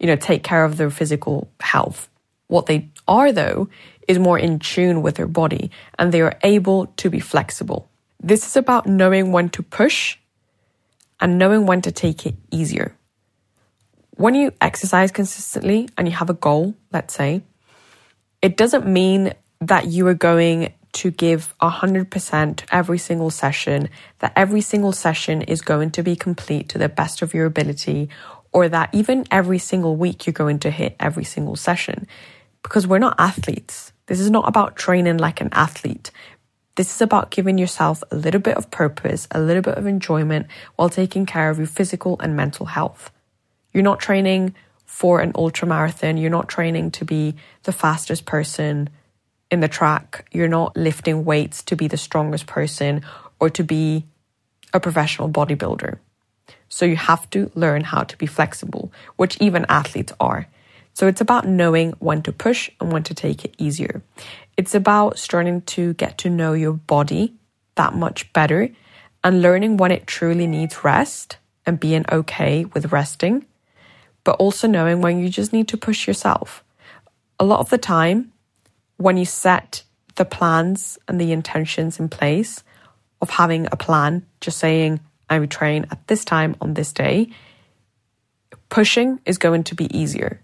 you 0.00 0.08
know, 0.08 0.16
take 0.16 0.42
care 0.42 0.64
of 0.64 0.76
their 0.76 0.90
physical 0.90 1.48
health. 1.60 2.10
What 2.48 2.66
they 2.66 2.90
are, 3.06 3.30
though, 3.30 3.68
is 4.08 4.18
more 4.18 4.36
in 4.36 4.58
tune 4.58 5.00
with 5.00 5.14
their 5.14 5.28
body 5.28 5.70
and 5.96 6.10
they 6.10 6.22
are 6.22 6.36
able 6.42 6.86
to 6.98 7.08
be 7.08 7.20
flexible. 7.20 7.88
This 8.20 8.44
is 8.46 8.56
about 8.56 8.88
knowing 8.88 9.30
when 9.30 9.48
to 9.50 9.62
push 9.62 10.18
and 11.20 11.38
knowing 11.38 11.66
when 11.66 11.82
to 11.82 11.92
take 11.92 12.26
it 12.26 12.34
easier. 12.50 12.96
When 14.16 14.34
you 14.34 14.50
exercise 14.60 15.12
consistently 15.12 15.88
and 15.96 16.08
you 16.08 16.14
have 16.16 16.30
a 16.30 16.34
goal, 16.34 16.74
let's 16.92 17.14
say, 17.14 17.42
it 18.42 18.56
doesn't 18.56 18.86
mean 18.88 19.34
that 19.60 19.86
you 19.86 20.08
are 20.08 20.14
going 20.14 20.74
to 20.96 21.10
give 21.10 21.54
100% 21.60 22.64
every 22.72 22.98
single 22.98 23.30
session, 23.30 23.90
that 24.20 24.32
every 24.34 24.62
single 24.62 24.92
session 24.92 25.42
is 25.42 25.60
going 25.60 25.90
to 25.90 26.02
be 26.02 26.16
complete 26.16 26.70
to 26.70 26.78
the 26.78 26.88
best 26.88 27.20
of 27.20 27.34
your 27.34 27.44
ability, 27.44 28.08
or 28.52 28.68
that 28.68 28.88
even 28.94 29.26
every 29.30 29.58
single 29.58 29.96
week 29.96 30.26
you're 30.26 30.32
going 30.32 30.58
to 30.60 30.70
hit 30.70 30.96
every 30.98 31.24
single 31.24 31.56
session. 31.56 32.06
Because 32.62 32.86
we're 32.86 32.98
not 32.98 33.16
athletes. 33.18 33.92
This 34.06 34.20
is 34.20 34.30
not 34.30 34.48
about 34.48 34.76
training 34.76 35.18
like 35.18 35.42
an 35.42 35.50
athlete. 35.52 36.10
This 36.76 36.94
is 36.94 37.02
about 37.02 37.30
giving 37.30 37.58
yourself 37.58 38.02
a 38.10 38.16
little 38.16 38.40
bit 38.40 38.56
of 38.56 38.70
purpose, 38.70 39.28
a 39.30 39.40
little 39.40 39.62
bit 39.62 39.76
of 39.76 39.86
enjoyment 39.86 40.46
while 40.76 40.88
taking 40.88 41.26
care 41.26 41.50
of 41.50 41.58
your 41.58 41.66
physical 41.66 42.18
and 42.20 42.34
mental 42.34 42.66
health. 42.66 43.10
You're 43.72 43.82
not 43.82 44.00
training 44.00 44.54
for 44.86 45.20
an 45.20 45.32
ultra 45.34 45.68
marathon. 45.68 46.16
You're 46.16 46.30
not 46.30 46.48
training 46.48 46.92
to 46.92 47.04
be 47.04 47.34
the 47.64 47.72
fastest 47.72 48.24
person 48.24 48.88
in 49.50 49.60
the 49.60 49.68
track. 49.68 50.28
You're 50.32 50.48
not 50.48 50.76
lifting 50.76 51.24
weights 51.24 51.62
to 51.64 51.76
be 51.76 51.88
the 51.88 51.96
strongest 51.96 52.46
person 52.46 53.02
or 53.40 53.50
to 53.50 53.62
be 53.62 54.06
a 54.72 54.80
professional 54.80 55.28
bodybuilder. 55.28 55.98
So 56.68 56.84
you 56.84 56.96
have 56.96 57.28
to 57.30 57.50
learn 57.54 57.84
how 57.84 58.02
to 58.02 58.16
be 58.16 58.26
flexible, 58.26 58.92
which 59.16 59.36
even 59.40 59.66
athletes 59.68 60.12
are. 60.20 60.48
So 60.94 61.06
it's 61.06 61.20
about 61.20 61.46
knowing 61.46 61.92
when 61.98 62.22
to 62.22 62.32
push 62.32 62.70
and 62.80 62.90
when 62.90 63.02
to 63.04 63.14
take 63.14 63.44
it 63.44 63.54
easier. 63.58 64.02
It's 64.56 64.74
about 64.74 65.18
starting 65.18 65.60
to 65.62 65.94
get 65.94 66.18
to 66.18 66.30
know 66.30 66.54
your 66.54 66.72
body 66.72 67.34
that 67.74 67.94
much 67.94 68.32
better 68.32 68.70
and 69.22 69.42
learning 69.42 69.76
when 69.76 69.90
it 69.90 70.06
truly 70.06 70.46
needs 70.46 70.84
rest 70.84 71.36
and 71.66 71.78
being 71.78 72.04
okay 72.10 72.64
with 72.64 72.92
resting, 72.92 73.44
but 74.24 74.36
also 74.36 74.66
knowing 74.66 75.00
when 75.00 75.18
you 75.18 75.28
just 75.28 75.52
need 75.52 75.68
to 75.68 75.76
push 75.76 76.06
yourself. 76.06 76.64
A 77.38 77.44
lot 77.44 77.60
of 77.60 77.68
the 77.70 77.78
time, 77.78 78.32
when 78.96 79.16
you 79.16 79.24
set 79.24 79.82
the 80.16 80.24
plans 80.24 80.98
and 81.06 81.20
the 81.20 81.32
intentions 81.32 82.00
in 82.00 82.08
place 82.08 82.62
of 83.20 83.30
having 83.30 83.66
a 83.70 83.76
plan, 83.76 84.26
just 84.40 84.58
saying, 84.58 85.00
I 85.28 85.38
would 85.38 85.50
train 85.50 85.86
at 85.90 86.06
this 86.06 86.24
time 86.24 86.56
on 86.60 86.74
this 86.74 86.92
day, 86.92 87.30
pushing 88.68 89.20
is 89.24 89.38
going 89.38 89.64
to 89.64 89.74
be 89.74 89.96
easier. 89.96 90.40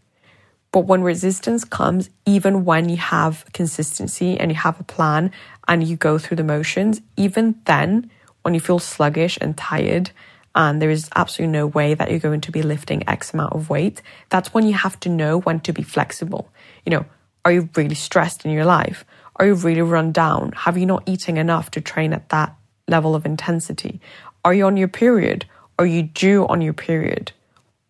But 0.72 0.86
when 0.86 1.02
resistance 1.02 1.64
comes, 1.64 2.08
even 2.24 2.64
when 2.64 2.88
you 2.88 2.96
have 2.96 3.44
consistency 3.52 4.38
and 4.38 4.50
you 4.50 4.56
have 4.56 4.80
a 4.80 4.84
plan 4.84 5.30
and 5.68 5.86
you 5.86 5.96
go 5.96 6.18
through 6.18 6.38
the 6.38 6.44
motions, 6.44 7.00
even 7.16 7.60
then, 7.66 8.10
when 8.42 8.54
you 8.54 8.60
feel 8.60 8.78
sluggish 8.78 9.38
and 9.40 9.56
tired, 9.56 10.10
and 10.54 10.82
there 10.82 10.90
is 10.90 11.08
absolutely 11.14 11.52
no 11.52 11.66
way 11.66 11.94
that 11.94 12.10
you're 12.10 12.18
going 12.18 12.40
to 12.42 12.52
be 12.52 12.62
lifting 12.62 13.08
X 13.08 13.32
amount 13.32 13.52
of 13.52 13.70
weight, 13.70 14.02
that's 14.30 14.52
when 14.52 14.66
you 14.66 14.74
have 14.74 14.98
to 15.00 15.08
know 15.08 15.40
when 15.40 15.60
to 15.60 15.72
be 15.72 15.82
flexible. 15.82 16.50
You 16.84 16.90
know, 16.90 17.06
are 17.44 17.52
you 17.52 17.68
really 17.76 17.94
stressed 17.94 18.44
in 18.44 18.50
your 18.50 18.64
life? 18.64 19.04
Are 19.36 19.46
you 19.46 19.54
really 19.54 19.82
run 19.82 20.12
down? 20.12 20.52
Have 20.52 20.78
you 20.78 20.86
not 20.86 21.02
eaten 21.06 21.36
enough 21.36 21.70
to 21.72 21.80
train 21.80 22.12
at 22.12 22.28
that 22.28 22.54
level 22.88 23.14
of 23.14 23.26
intensity? 23.26 24.00
Are 24.44 24.54
you 24.54 24.66
on 24.66 24.76
your 24.76 24.88
period? 24.88 25.46
Are 25.78 25.86
you 25.86 26.02
due 26.02 26.46
on 26.46 26.60
your 26.60 26.72
period? 26.72 27.32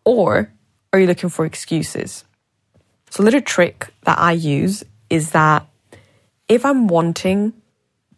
Or 0.05 0.51
are 0.91 0.99
you 0.99 1.07
looking 1.07 1.29
for 1.29 1.45
excuses? 1.45 2.23
So, 3.09 3.23
a 3.23 3.25
little 3.25 3.41
trick 3.41 3.93
that 4.05 4.17
I 4.17 4.31
use 4.31 4.83
is 5.09 5.31
that 5.31 5.67
if 6.47 6.65
I'm 6.65 6.87
wanting 6.87 7.53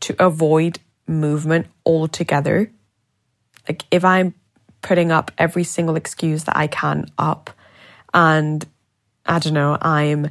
to 0.01 0.15
avoid 0.23 0.79
movement 1.07 1.67
altogether, 1.85 2.71
like 3.67 3.83
if 3.91 4.05
I'm 4.05 4.33
putting 4.81 5.11
up 5.11 5.31
every 5.37 5.63
single 5.63 5.95
excuse 5.95 6.43
that 6.45 6.55
I 6.55 6.67
can 6.67 7.07
up 7.17 7.49
and 8.13 8.65
I 9.25 9.39
don't 9.39 9.53
know, 9.53 9.77
I'm 9.81 10.29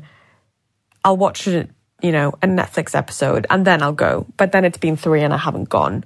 I'll 1.04 1.16
watch 1.16 1.46
it, 1.46 1.70
you 2.02 2.12
know, 2.12 2.30
a 2.42 2.46
Netflix 2.46 2.94
episode 2.94 3.46
and 3.50 3.66
then 3.66 3.82
I'll 3.82 3.92
go. 3.92 4.26
But 4.36 4.52
then 4.52 4.64
it's 4.64 4.78
been 4.78 4.96
three 4.96 5.22
and 5.22 5.34
I 5.34 5.36
haven't 5.36 5.68
gone. 5.68 6.04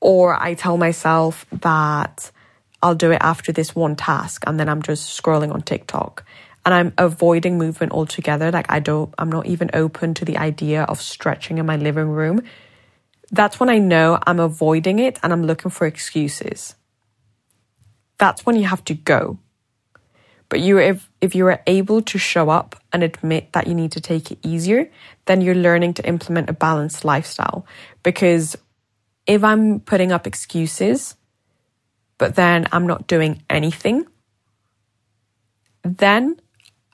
Or 0.00 0.34
I 0.34 0.54
tell 0.54 0.76
myself 0.76 1.46
that 1.52 2.30
I'll 2.82 2.94
do 2.94 3.12
it 3.12 3.18
after 3.20 3.52
this 3.52 3.74
one 3.74 3.96
task 3.96 4.44
and 4.46 4.58
then 4.58 4.68
I'm 4.68 4.82
just 4.82 5.20
scrolling 5.20 5.52
on 5.52 5.62
TikTok. 5.62 6.24
And 6.66 6.74
I'm 6.74 6.92
avoiding 6.98 7.56
movement 7.58 7.92
altogether. 7.92 8.50
Like 8.50 8.70
I 8.70 8.80
don't 8.80 9.14
I'm 9.16 9.30
not 9.30 9.46
even 9.46 9.70
open 9.72 10.14
to 10.14 10.24
the 10.24 10.36
idea 10.36 10.82
of 10.82 11.00
stretching 11.00 11.58
in 11.58 11.66
my 11.66 11.76
living 11.76 12.08
room. 12.08 12.42
That's 13.30 13.60
when 13.60 13.68
I 13.70 13.78
know 13.78 14.18
I'm 14.26 14.40
avoiding 14.40 14.98
it 14.98 15.18
and 15.22 15.32
I'm 15.32 15.44
looking 15.44 15.70
for 15.70 15.86
excuses. 15.86 16.74
That's 18.18 18.44
when 18.44 18.56
you 18.56 18.64
have 18.64 18.84
to 18.86 18.94
go. 18.94 19.38
But 20.50 20.60
you 20.60 20.78
if 20.78 21.08
if 21.20 21.34
you 21.34 21.46
are 21.46 21.62
able 21.66 22.02
to 22.02 22.18
show 22.18 22.50
up 22.50 22.76
and 22.92 23.02
admit 23.02 23.52
that 23.52 23.66
you 23.66 23.74
need 23.74 23.92
to 23.92 24.00
take 24.00 24.30
it 24.30 24.38
easier, 24.42 24.90
then 25.24 25.40
you're 25.40 25.54
learning 25.54 25.94
to 25.94 26.06
implement 26.06 26.50
a 26.50 26.52
balanced 26.52 27.04
lifestyle. 27.04 27.64
Because 28.02 28.56
if 29.26 29.44
I'm 29.44 29.80
putting 29.80 30.12
up 30.12 30.26
excuses, 30.26 31.14
but 32.18 32.34
then 32.34 32.66
I'm 32.72 32.86
not 32.86 33.06
doing 33.06 33.42
anything, 33.48 34.06
then 35.84 36.40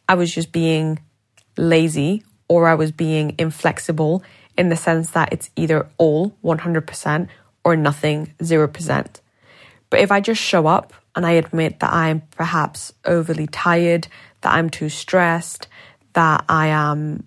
I 0.08 0.14
was 0.14 0.32
just 0.32 0.52
being 0.52 1.00
lazy 1.56 2.22
or 2.48 2.68
I 2.68 2.74
was 2.74 2.92
being 2.92 3.34
inflexible 3.38 4.22
in 4.58 4.68
the 4.68 4.76
sense 4.76 5.10
that 5.10 5.32
it's 5.32 5.50
either 5.56 5.88
all 5.96 6.36
100% 6.44 7.28
or 7.64 7.74
nothing 7.74 8.34
0%. 8.38 9.20
But 9.88 10.00
if 10.00 10.12
I 10.12 10.20
just 10.20 10.40
show 10.40 10.66
up 10.66 10.92
and 11.16 11.26
I 11.26 11.32
admit 11.32 11.80
that 11.80 11.92
I'm 11.92 12.20
perhaps 12.32 12.92
overly 13.06 13.46
tired, 13.46 14.06
that 14.42 14.52
I'm 14.52 14.68
too 14.70 14.90
stressed, 14.90 15.66
that 16.12 16.44
I 16.48 16.68
am 16.68 17.26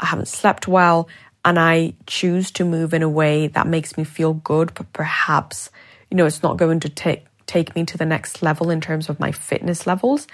I 0.00 0.06
haven't 0.06 0.28
slept 0.28 0.66
well, 0.66 1.08
and 1.44 1.58
I 1.58 1.94
choose 2.06 2.50
to 2.52 2.64
move 2.64 2.94
in 2.94 3.02
a 3.02 3.08
way 3.08 3.48
that 3.48 3.66
makes 3.66 3.96
me 3.96 4.04
feel 4.04 4.32
good, 4.32 4.72
but 4.74 4.92
perhaps, 4.92 5.70
you 6.10 6.16
know, 6.16 6.24
it's 6.24 6.42
not 6.42 6.56
going 6.56 6.80
to 6.80 6.88
take 6.88 7.26
take 7.46 7.74
me 7.74 7.84
to 7.84 7.98
the 7.98 8.06
next 8.06 8.42
level 8.42 8.70
in 8.70 8.80
terms 8.80 9.08
of 9.08 9.20
my 9.20 9.32
fitness 9.32 9.86
levels, 9.86 10.26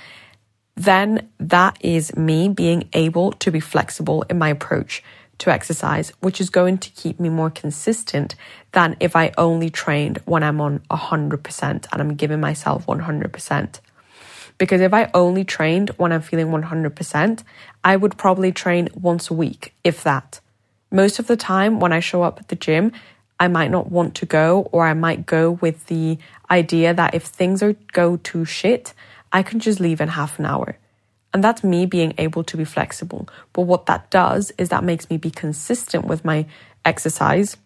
then 0.76 1.28
that 1.38 1.76
is 1.80 2.16
me 2.16 2.48
being 2.48 2.88
able 2.92 3.32
to 3.32 3.50
be 3.50 3.60
flexible 3.60 4.22
in 4.28 4.38
my 4.38 4.48
approach 4.48 5.02
to 5.38 5.50
exercise, 5.50 6.12
which 6.20 6.40
is 6.40 6.50
going 6.50 6.78
to 6.78 6.90
keep 6.90 7.18
me 7.18 7.28
more 7.28 7.50
consistent 7.50 8.34
than 8.72 8.96
if 9.00 9.16
I 9.16 9.32
only 9.36 9.70
trained 9.70 10.18
when 10.24 10.42
I'm 10.42 10.60
on 10.60 10.80
100% 10.90 11.62
and 11.62 11.86
I'm 11.92 12.14
giving 12.14 12.40
myself 12.40 12.86
100%. 12.86 13.80
Because 14.56 14.80
if 14.80 14.94
I 14.94 15.10
only 15.14 15.44
trained 15.44 15.90
when 15.96 16.12
I'm 16.12 16.22
feeling 16.22 16.46
100%, 16.48 17.42
I 17.82 17.96
would 17.96 18.16
probably 18.16 18.52
train 18.52 18.88
once 18.94 19.30
a 19.30 19.34
week, 19.34 19.74
if 19.82 20.02
that. 20.04 20.40
Most 20.90 21.18
of 21.18 21.26
the 21.26 21.36
time, 21.36 21.80
when 21.80 21.92
I 21.92 22.00
show 22.00 22.22
up 22.22 22.38
at 22.38 22.48
the 22.48 22.56
gym, 22.56 22.92
I 23.40 23.48
might 23.48 23.70
not 23.70 23.90
want 23.90 24.14
to 24.16 24.26
go, 24.26 24.68
or 24.70 24.86
I 24.86 24.94
might 24.94 25.26
go 25.26 25.50
with 25.50 25.86
the 25.86 26.18
idea 26.50 26.94
that 26.94 27.14
if 27.14 27.24
things 27.24 27.62
are 27.62 27.74
go 27.92 28.16
to 28.16 28.44
shit, 28.44 28.94
I 29.32 29.42
can 29.42 29.58
just 29.58 29.80
leave 29.80 30.00
in 30.00 30.08
half 30.08 30.38
an 30.38 30.46
hour. 30.46 30.78
And 31.34 31.42
that's 31.42 31.64
me 31.64 31.84
being 31.84 32.14
able 32.16 32.44
to 32.44 32.56
be 32.56 32.64
flexible. 32.64 33.28
But 33.52 33.62
what 33.62 33.86
that 33.86 34.08
does 34.10 34.52
is 34.56 34.68
that 34.68 34.84
makes 34.84 35.10
me 35.10 35.16
be 35.16 35.32
consistent 35.32 36.06
with 36.06 36.24
my 36.24 36.46
exercise. 36.84 37.56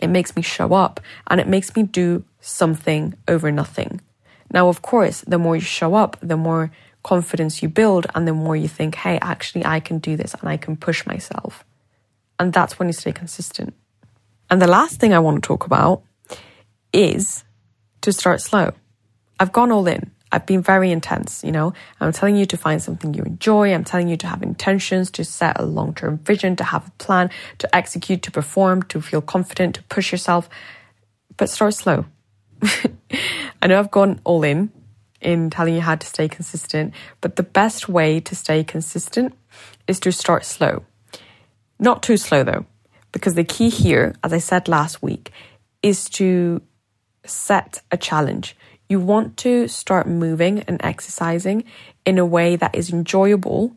It 0.00 0.06
makes 0.06 0.36
me 0.36 0.42
show 0.42 0.72
up 0.72 1.00
and 1.26 1.40
it 1.40 1.48
makes 1.48 1.74
me 1.74 1.82
do 1.82 2.24
something 2.40 3.14
over 3.26 3.50
nothing. 3.50 4.00
Now, 4.52 4.68
of 4.68 4.82
course, 4.82 5.22
the 5.22 5.38
more 5.38 5.56
you 5.56 5.62
show 5.62 5.96
up, 5.96 6.16
the 6.22 6.36
more 6.36 6.70
confidence 7.02 7.60
you 7.62 7.68
build 7.68 8.06
and 8.14 8.28
the 8.28 8.32
more 8.32 8.54
you 8.54 8.68
think, 8.68 8.94
hey, 8.94 9.18
actually, 9.20 9.66
I 9.66 9.80
can 9.80 9.98
do 9.98 10.16
this 10.16 10.34
and 10.34 10.48
I 10.48 10.56
can 10.56 10.76
push 10.76 11.04
myself. 11.04 11.64
And 12.38 12.52
that's 12.52 12.78
when 12.78 12.88
you 12.88 12.92
stay 12.92 13.12
consistent. 13.12 13.74
And 14.48 14.62
the 14.62 14.68
last 14.68 15.00
thing 15.00 15.12
I 15.12 15.18
want 15.18 15.42
to 15.42 15.46
talk 15.46 15.66
about 15.66 16.02
is 16.92 17.42
to 18.02 18.12
start 18.12 18.40
slow. 18.40 18.72
I've 19.40 19.52
gone 19.52 19.72
all 19.72 19.88
in. 19.88 20.12
I've 20.32 20.46
been 20.46 20.62
very 20.62 20.90
intense, 20.90 21.44
you 21.44 21.52
know. 21.52 21.74
I'm 22.00 22.10
telling 22.10 22.36
you 22.36 22.46
to 22.46 22.56
find 22.56 22.82
something 22.82 23.12
you 23.12 23.22
enjoy. 23.22 23.72
I'm 23.74 23.84
telling 23.84 24.08
you 24.08 24.16
to 24.16 24.26
have 24.26 24.42
intentions, 24.42 25.10
to 25.12 25.24
set 25.24 25.60
a 25.60 25.64
long 25.64 25.94
term 25.94 26.18
vision, 26.18 26.56
to 26.56 26.64
have 26.64 26.88
a 26.88 26.90
plan, 26.92 27.30
to 27.58 27.76
execute, 27.76 28.22
to 28.22 28.30
perform, 28.30 28.82
to 28.84 29.02
feel 29.02 29.20
confident, 29.20 29.74
to 29.76 29.82
push 29.84 30.10
yourself. 30.10 30.48
But 31.36 31.50
start 31.50 31.74
slow. 31.74 32.06
I 33.62 33.66
know 33.66 33.78
I've 33.78 33.90
gone 33.90 34.20
all 34.24 34.42
in 34.42 34.72
in 35.20 35.50
telling 35.50 35.74
you 35.74 35.82
how 35.82 35.94
to 35.94 36.06
stay 36.06 36.28
consistent, 36.28 36.94
but 37.20 37.36
the 37.36 37.42
best 37.42 37.88
way 37.88 38.18
to 38.18 38.34
stay 38.34 38.64
consistent 38.64 39.34
is 39.86 40.00
to 40.00 40.10
start 40.12 40.44
slow. 40.44 40.84
Not 41.78 42.02
too 42.02 42.16
slow 42.16 42.42
though, 42.42 42.64
because 43.12 43.34
the 43.34 43.44
key 43.44 43.68
here, 43.68 44.14
as 44.24 44.32
I 44.32 44.38
said 44.38 44.66
last 44.66 45.02
week, 45.02 45.30
is 45.82 46.08
to 46.10 46.62
set 47.24 47.82
a 47.90 47.96
challenge 47.96 48.56
you 48.92 49.00
want 49.00 49.38
to 49.38 49.66
start 49.68 50.06
moving 50.06 50.60
and 50.68 50.78
exercising 50.84 51.64
in 52.04 52.18
a 52.18 52.26
way 52.26 52.56
that 52.56 52.74
is 52.74 52.92
enjoyable, 52.92 53.74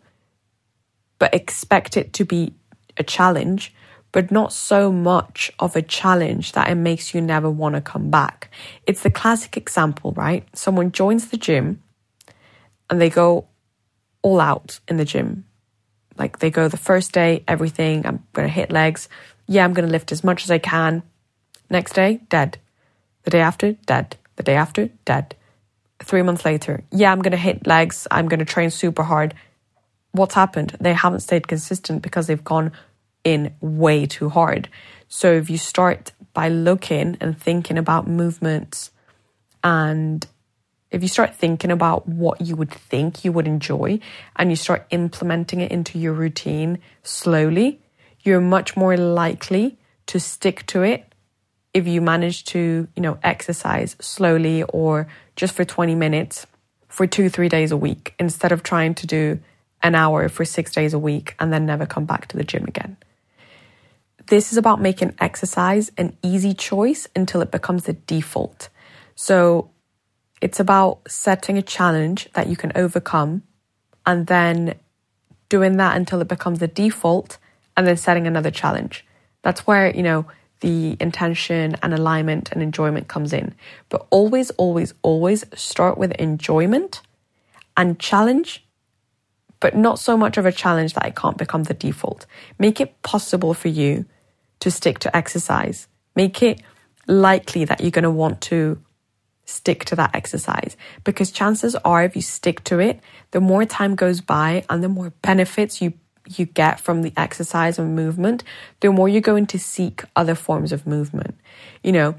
but 1.20 1.34
expect 1.34 1.96
it 1.96 2.12
to 2.12 2.26
be 2.26 2.54
a 2.98 3.04
challenge, 3.04 3.74
but 4.12 4.30
not 4.30 4.52
so 4.52 4.92
much 4.92 5.52
of 5.58 5.76
a 5.76 5.82
challenge 5.82 6.52
that 6.52 6.70
it 6.70 6.76
makes 6.76 7.14
you 7.14 7.22
never 7.22 7.50
want 7.50 7.76
to 7.76 7.82
come 7.82 8.12
back. 8.12 8.52
It's 8.86 9.04
the 9.04 9.10
classic 9.10 9.56
example, 9.56 10.12
right? 10.12 10.46
Someone 10.54 10.92
joins 10.92 11.30
the 11.30 11.38
gym 11.38 11.82
and 12.90 13.00
they 13.00 13.10
go 13.10 13.48
all 14.22 14.42
out 14.42 14.82
in 14.90 14.98
the 14.98 15.06
gym. 15.06 15.46
Like 16.18 16.40
they 16.40 16.50
go 16.50 16.68
the 16.68 16.86
first 16.90 17.14
day, 17.14 17.46
everything, 17.48 18.06
I'm 18.06 18.24
going 18.34 18.48
to 18.48 18.54
hit 18.54 18.70
legs. 18.70 19.08
Yeah, 19.48 19.64
I'm 19.64 19.74
going 19.74 19.88
to 19.88 19.92
lift 19.92 20.12
as 20.12 20.26
much 20.26 20.44
as 20.44 20.52
I 20.52 20.58
can. 20.58 21.04
Next 21.70 21.94
day, 21.94 22.20
dead. 22.28 22.58
The 23.24 23.30
day 23.32 23.42
after, 23.42 23.74
dead. 23.86 24.18
The 24.36 24.44
day 24.44 24.56
after, 24.56 24.90
dead. 25.06 25.36
Three 26.00 26.22
months 26.22 26.46
later, 26.46 26.84
yeah, 26.92 27.12
I'm 27.12 27.22
going 27.22 27.32
to 27.32 27.38
hit 27.38 27.66
legs. 27.66 28.08
I'm 28.12 28.28
going 28.28 28.40
to 28.40 28.46
train 28.46 28.70
super 28.70 29.04
hard. 29.04 29.34
What's 30.12 30.36
happened? 30.36 30.76
They 30.80 30.94
haven't 30.94 31.22
stayed 31.22 31.48
consistent 31.48 32.02
because 32.02 32.28
they've 32.28 32.44
gone 32.44 32.72
in 33.24 33.54
way 33.60 34.06
too 34.06 34.30
hard. 34.30 34.70
So 35.08 35.32
if 35.32 35.50
you 35.50 35.58
start 35.58 36.12
by 36.34 36.50
looking 36.50 37.18
and 37.22 37.38
thinking 37.38 37.78
about 37.78 38.08
movements 38.08 38.92
and 39.64 40.26
if 40.92 41.02
you 41.02 41.08
start 41.08 41.36
thinking 41.36 41.72
about 41.72 42.08
what 42.08 42.40
you 42.40 42.56
would 42.56 42.72
think 42.72 43.26
you 43.26 43.32
would 43.32 43.48
enjoy 43.48 44.00
and 44.36 44.50
you 44.50 44.56
start 44.56 44.86
implementing 44.92 45.60
it 45.60 45.72
into 45.72 45.98
your 45.98 46.14
routine 46.14 46.80
slowly, 47.04 47.82
you're 48.22 48.42
much 48.42 48.78
more 48.78 48.96
likely 48.96 49.78
to 50.08 50.20
stick 50.20 50.66
to 50.68 50.84
it 50.84 51.15
if 51.76 51.86
you 51.86 52.00
manage 52.00 52.46
to, 52.46 52.88
you 52.96 53.02
know, 53.02 53.20
exercise 53.22 53.98
slowly 54.00 54.64
or 54.64 55.08
just 55.36 55.54
for 55.54 55.66
20 55.66 55.94
minutes 55.94 56.48
for 56.88 57.06
two, 57.06 57.28
three 57.28 57.50
days 57.50 57.74
a 57.74 57.78
week 57.78 58.16
instead 58.18 58.54
of 58.54 58.64
trying 58.64 58.96
to 58.96 59.06
do 59.06 59.40
an 59.84 59.94
hour 59.94 60.30
for 60.30 60.46
six 60.46 60.72
days 60.72 60.94
a 60.94 61.00
week 61.00 61.36
and 61.38 61.52
then 61.52 61.66
never 61.66 61.86
come 61.86 62.06
back 62.06 62.28
to 62.30 62.38
the 62.38 62.46
gym 62.46 62.64
again. 62.64 62.96
This 64.28 64.54
is 64.54 64.58
about 64.58 64.82
making 64.82 65.16
exercise 65.20 65.92
an 65.98 66.16
easy 66.24 66.54
choice 66.54 67.10
until 67.14 67.42
it 67.42 67.52
becomes 67.52 67.84
the 67.84 67.94
default. 67.94 68.70
So 69.16 69.70
it's 70.40 70.62
about 70.62 71.00
setting 71.10 71.58
a 71.58 71.62
challenge 71.62 72.30
that 72.36 72.48
you 72.48 72.56
can 72.56 72.72
overcome 72.74 73.44
and 74.06 74.28
then 74.28 74.76
doing 75.50 75.76
that 75.76 75.98
until 75.98 76.22
it 76.22 76.30
becomes 76.30 76.60
the 76.60 76.70
default 76.70 77.38
and 77.76 77.86
then 77.86 77.98
setting 77.98 78.28
another 78.28 78.50
challenge. 78.50 79.06
That's 79.42 79.68
where, 79.68 79.94
you 79.94 80.04
know, 80.04 80.26
the 80.62 80.98
intention 81.00 81.76
and 81.82 81.94
alignment 81.94 82.52
and 82.52 82.62
enjoyment 82.62 83.08
comes 83.08 83.34
in. 83.34 83.54
But 83.90 84.06
always, 84.10 84.52
always, 84.52 84.94
always 85.02 85.46
start 85.54 85.98
with 85.98 86.12
enjoyment 86.14 87.02
and 87.78 88.00
challenge, 88.00 88.66
but 89.60 89.76
not 89.76 90.00
so 90.00 90.18
much 90.18 90.38
of 90.38 90.46
a 90.46 90.52
challenge 90.52 90.94
that 90.94 91.06
it 91.06 91.16
can't 91.16 91.38
become 91.38 91.64
the 91.64 91.74
default. 91.74 92.26
Make 92.58 92.80
it 92.80 93.02
possible 93.02 93.54
for 93.54 93.68
you 93.68 94.06
to 94.60 94.72
stick 94.72 95.00
to 95.00 95.16
exercise. 95.16 95.88
Make 96.16 96.42
it 96.42 96.62
likely 97.08 97.66
that 97.66 97.82
you're 97.82 97.92
going 97.92 98.04
to 98.04 98.10
want 98.10 98.42
to 98.42 98.82
stick 99.46 99.86
to 99.86 99.96
that 99.96 100.16
exercise 100.16 100.76
because 101.04 101.32
chances 101.32 101.76
are 101.76 102.04
if 102.04 102.16
you 102.16 102.22
stick 102.22 102.64
to 102.64 102.80
it, 102.80 103.00
the 103.32 103.40
more 103.40 103.66
time 103.66 103.96
goes 103.96 104.22
by 104.22 104.66
and 104.70 104.84
the 104.84 104.90
more 104.90 105.12
benefits 105.22 105.82
you 105.82 105.94
you 106.28 106.46
get 106.46 106.80
from 106.80 107.02
the 107.02 107.14
exercise 107.18 107.78
and 107.80 107.96
movement, 107.96 108.44
the 108.80 108.92
more 108.92 109.10
you're 109.10 109.22
going 109.22 109.48
to 109.48 109.60
seek 109.60 110.04
other 110.16 110.36
forms 110.36 110.72
of 110.72 110.88
movement. 110.88 111.36
You 111.84 111.92
know, 111.92 112.16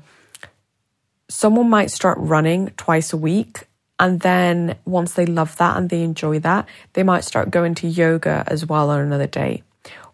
someone 1.28 1.68
might 1.68 1.90
start 1.90 2.18
running 2.18 2.68
twice 2.76 3.12
a 3.12 3.16
week. 3.16 3.66
And 3.98 4.20
then 4.20 4.76
once 4.84 5.14
they 5.14 5.26
love 5.26 5.56
that 5.56 5.76
and 5.76 5.88
they 5.88 6.02
enjoy 6.02 6.38
that, 6.40 6.68
they 6.92 7.02
might 7.02 7.24
start 7.24 7.50
going 7.50 7.74
to 7.76 7.88
yoga 7.88 8.44
as 8.46 8.66
well 8.66 8.90
on 8.90 9.00
another 9.00 9.26
day. 9.26 9.62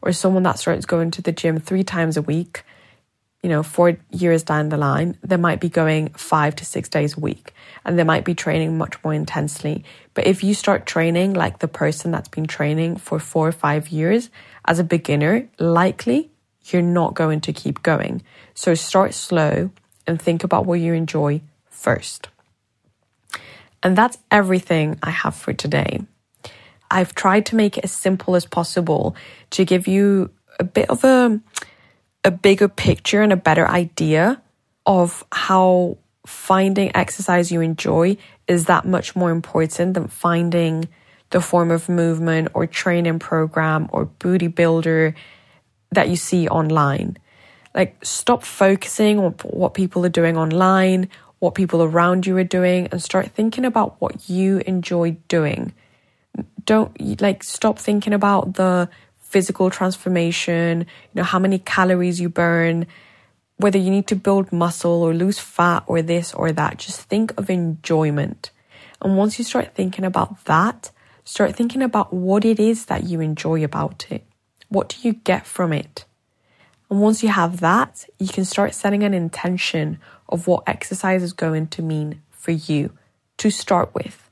Or 0.01 0.13
someone 0.13 0.45
that 0.45 0.59
starts 0.59 0.87
going 0.87 1.11
to 1.13 1.23
the 1.23 1.33
gym 1.33 1.59
three 1.59 1.85
times 1.85 2.17
a 2.17 2.23
week, 2.23 2.63
you 3.43 3.49
know, 3.49 3.63
four 3.63 3.99
years 4.11 4.45
down 4.45 4.69
the 4.69 4.77
line, 4.77 5.19
they 5.23 5.37
might 5.37 5.61
be 5.61 5.69
going 5.69 6.11
five 6.11 6.55
to 6.57 6.65
six 6.65 6.89
days 6.89 7.17
a 7.17 7.21
week 7.21 7.53
and 7.85 7.99
they 7.99 8.05
might 8.05 8.25
be 8.25 8.35
training 8.35 8.79
much 8.79 9.03
more 9.03 9.15
intensely. 9.15 9.85
But 10.15 10.27
if 10.27 10.45
you 10.45 10.55
start 10.55 10.87
training 10.87 11.35
like 11.35 11.59
the 11.59 11.69
person 11.69 12.11
that's 12.11 12.29
been 12.29 12.47
training 12.47 12.97
for 12.97 13.19
four 13.19 13.49
or 13.49 13.53
five 13.53 13.89
years 13.89 14.31
as 14.65 14.79
a 14.79 14.85
beginner, 14.85 15.49
likely 15.59 16.31
you're 16.67 16.83
not 16.83 17.15
going 17.15 17.41
to 17.43 17.53
keep 17.53 17.83
going. 17.83 18.23
So 18.55 18.75
start 18.75 19.15
slow 19.15 19.71
and 20.07 20.21
think 20.21 20.45
about 20.45 20.67
what 20.67 20.81
you 20.81 20.95
enjoy 20.95 21.43
first. 21.71 22.29
And 23.83 23.97
that's 23.97 24.19
everything 24.31 24.99
I 25.03 25.11
have 25.11 25.35
for 25.35 25.53
today. 25.53 26.01
I've 26.91 27.15
tried 27.15 27.47
to 27.47 27.57
make 27.57 27.79
it 27.79 27.85
as 27.85 27.93
simple 27.93 28.37
as 28.37 28.47
possible 28.47 29.17
to 29.51 29.65
give 29.65 29.89
you 29.89 30.31
a 30.61 30.65
bit 30.65 30.91
of 30.91 31.05
a 31.05 31.41
a 32.25 32.31
bigger 32.31 32.69
picture 32.69 33.21
and 33.23 33.33
a 33.33 33.37
better 33.37 33.67
idea 33.67 34.41
of 34.87 35.25
how 35.33 35.99
finding 36.33 36.95
exercise 36.97 37.53
you 37.53 37.61
enjoy 37.61 38.17
is 38.49 38.65
that 38.65 38.85
much 38.85 39.15
more 39.15 39.31
important 39.31 39.95
than 39.95 40.09
finding 40.09 40.89
the 41.31 41.41
form 41.41 41.71
of 41.71 41.89
movement 41.89 42.49
or 42.55 42.67
training 42.67 43.19
program 43.19 43.89
or 43.93 44.07
booty 44.07 44.49
builder 44.49 45.15
that 45.93 46.09
you 46.09 46.17
see 46.17 46.49
online. 46.49 47.17
Like, 47.75 47.97
stop 48.05 48.45
focusing 48.45 49.19
on 49.19 49.33
what 49.45 49.75
people 49.75 50.05
are 50.05 50.11
doing 50.11 50.37
online, 50.37 51.09
what 51.39 51.55
people 51.55 51.83
around 51.83 52.27
you 52.27 52.37
are 52.39 52.45
doing, 52.45 52.89
and 52.91 53.03
start 53.03 53.29
thinking 53.29 53.65
about 53.65 54.01
what 54.01 54.29
you 54.29 54.59
enjoy 54.67 55.13
doing. 55.29 55.73
Don't 56.65 57.21
like 57.21 57.43
stop 57.43 57.79
thinking 57.79 58.13
about 58.13 58.55
the 58.55 58.89
physical 59.21 59.71
transformation, 59.71 60.81
you 60.81 60.87
know, 61.15 61.23
how 61.23 61.39
many 61.39 61.59
calories 61.59 62.21
you 62.21 62.29
burn, 62.29 62.87
whether 63.57 63.79
you 63.79 63.91
need 63.91 64.07
to 64.09 64.17
build 64.17 64.53
muscle 64.53 65.03
or 65.03 65.15
lose 65.15 65.39
fat 65.39 65.85
or 65.87 66.03
this 66.03 66.35
or 66.35 66.53
that. 66.53 66.79
Just 66.79 67.03
think 67.03 67.33
of 67.39 67.51
enjoyment. 67.51 68.51
And 69.01 69.17
once 69.17 69.39
you 69.39 69.45
start 69.45 69.75
thinking 69.75 70.05
about 70.05 70.45
that, 70.45 70.91
start 71.25 71.55
thinking 71.55 71.83
about 71.83 72.13
what 72.13 72.45
it 72.45 72.59
is 72.59 72.87
that 72.87 73.05
you 73.05 73.21
enjoy 73.21 73.63
about 73.65 74.07
it. 74.11 74.25
What 74.69 74.89
do 74.91 75.09
you 75.09 75.15
get 75.15 75.47
from 75.47 75.73
it? 75.73 76.05
And 76.91 77.01
once 77.01 77.23
you 77.23 77.31
have 77.31 77.61
that, 77.61 78.07
you 78.19 78.29
can 78.29 78.45
start 78.45 78.75
setting 78.75 79.03
an 79.03 79.15
intention 79.15 79.99
of 80.29 80.47
what 80.47 80.65
exercise 80.67 81.23
is 81.23 81.33
going 81.33 81.69
to 81.69 81.83
mean 81.83 82.23
for 82.31 82.51
you 82.51 82.93
to 83.39 83.51
start 83.51 83.95
with. 83.95 84.29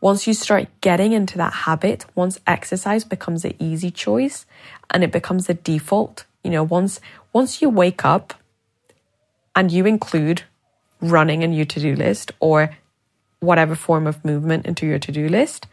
Once 0.00 0.26
you 0.26 0.32
start 0.32 0.68
getting 0.80 1.12
into 1.12 1.36
that 1.36 1.52
habit, 1.52 2.06
once 2.14 2.40
exercise 2.46 3.04
becomes 3.04 3.44
an 3.44 3.54
easy 3.58 3.90
choice 3.90 4.46
and 4.88 5.04
it 5.04 5.12
becomes 5.12 5.46
the 5.46 5.54
default, 5.54 6.24
you 6.42 6.50
know, 6.50 6.62
once 6.62 7.00
once 7.32 7.62
you 7.62 7.68
wake 7.68 8.04
up 8.04 8.34
and 9.54 9.70
you 9.70 9.86
include 9.86 10.42
running 11.00 11.42
in 11.42 11.52
your 11.52 11.64
to-do 11.64 11.94
list 11.94 12.32
or 12.40 12.76
whatever 13.40 13.74
form 13.74 14.06
of 14.06 14.24
movement 14.24 14.66
into 14.66 14.86
your 14.86 14.98
to-do 14.98 15.28
list, 15.28 15.66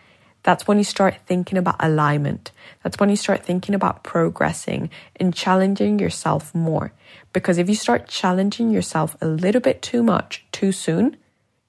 that's 0.44 0.68
when 0.68 0.78
you 0.78 0.84
start 0.84 1.16
thinking 1.26 1.58
about 1.58 1.76
alignment. 1.80 2.52
That's 2.82 2.98
when 3.00 3.10
you 3.10 3.18
start 3.18 3.44
thinking 3.44 3.76
about 3.76 4.04
progressing 4.04 4.90
and 5.18 5.34
challenging 5.34 6.00
yourself 6.00 6.56
more. 6.56 6.94
Because 7.34 7.58
if 7.58 7.68
you 7.68 7.76
start 7.76 8.08
challenging 8.08 8.72
yourself 8.72 9.18
a 9.20 9.28
little 9.28 9.60
bit 9.60 9.82
too 9.82 10.04
much 10.04 10.46
too 10.52 10.72
soon, 10.72 11.18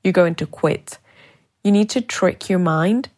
you're 0.04 0.12
going 0.12 0.36
to 0.36 0.46
quit. 0.46 0.98
You 1.64 1.72
need 1.72 1.90
to 1.90 2.00
trick 2.00 2.48
your 2.48 2.60
mind 2.60 3.08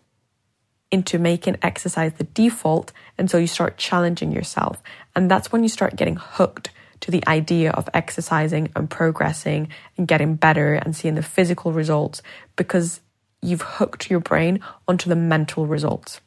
into 0.91 1.19
making 1.19 1.57
exercise 1.63 2.15
the 2.15 2.25
default 2.25 2.93
until 3.19 3.39
you 3.39 3.47
start 3.47 3.77
challenging 3.77 4.33
yourself. 4.33 4.83
And 5.15 5.31
that's 5.31 5.51
when 5.51 5.63
you 5.63 5.69
start 5.69 5.97
getting 5.97 6.17
hooked 6.17 6.71
to 7.01 7.11
the 7.11 7.27
idea 7.27 7.71
of 7.71 7.89
exercising 7.95 8.71
and 8.77 8.89
progressing 8.89 9.69
and 9.97 10.07
getting 10.07 10.35
better 10.37 10.75
and 10.75 10.95
seeing 10.95 11.15
the 11.15 11.23
physical 11.23 11.73
results 11.73 12.23
because 12.57 13.01
you've 13.43 13.63
hooked 13.63 14.11
your 14.11 14.21
brain 14.21 14.61
onto 14.87 15.09
the 15.09 15.17
mental 15.17 15.67
results. 15.67 16.21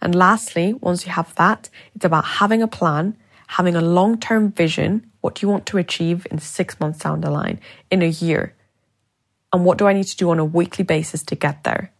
And 0.00 0.14
lastly, 0.14 0.74
once 0.74 1.06
you 1.06 1.12
have 1.12 1.34
that, 1.36 1.70
it's 1.94 2.04
about 2.04 2.24
having 2.24 2.62
a 2.62 2.68
plan, 2.68 3.16
having 3.46 3.74
a 3.74 3.80
long 3.80 4.18
term 4.18 4.52
vision. 4.52 5.10
What 5.22 5.36
do 5.36 5.46
you 5.46 5.50
want 5.50 5.64
to 5.66 5.78
achieve 5.78 6.26
in 6.30 6.38
six 6.38 6.78
months 6.78 6.98
down 6.98 7.22
the 7.22 7.30
line, 7.30 7.60
in 7.90 8.02
a 8.02 8.08
year? 8.08 8.54
And 9.52 9.64
what 9.64 9.78
do 9.78 9.86
I 9.86 9.94
need 9.94 10.04
to 10.04 10.16
do 10.16 10.30
on 10.30 10.38
a 10.38 10.44
weekly 10.44 10.84
basis 10.84 11.22
to 11.24 11.34
get 11.34 11.64
there? 11.64 11.92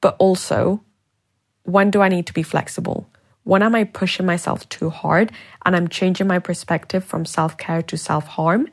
But 0.00 0.16
also, 0.18 0.82
when 1.62 1.90
do 1.90 2.00
I 2.00 2.08
need 2.08 2.26
to 2.26 2.32
be 2.32 2.42
flexible? 2.42 3.08
When 3.46 3.62
am 3.62 3.76
I 3.76 3.84
pushing 3.84 4.26
myself 4.26 4.68
too 4.70 4.90
hard 4.90 5.30
and 5.64 5.76
I'm 5.76 5.86
changing 5.86 6.26
my 6.26 6.40
perspective 6.40 7.04
from 7.04 7.24
self 7.24 7.56
care 7.56 7.80
to 7.80 7.96
self 7.96 8.26
harm? 8.26 8.66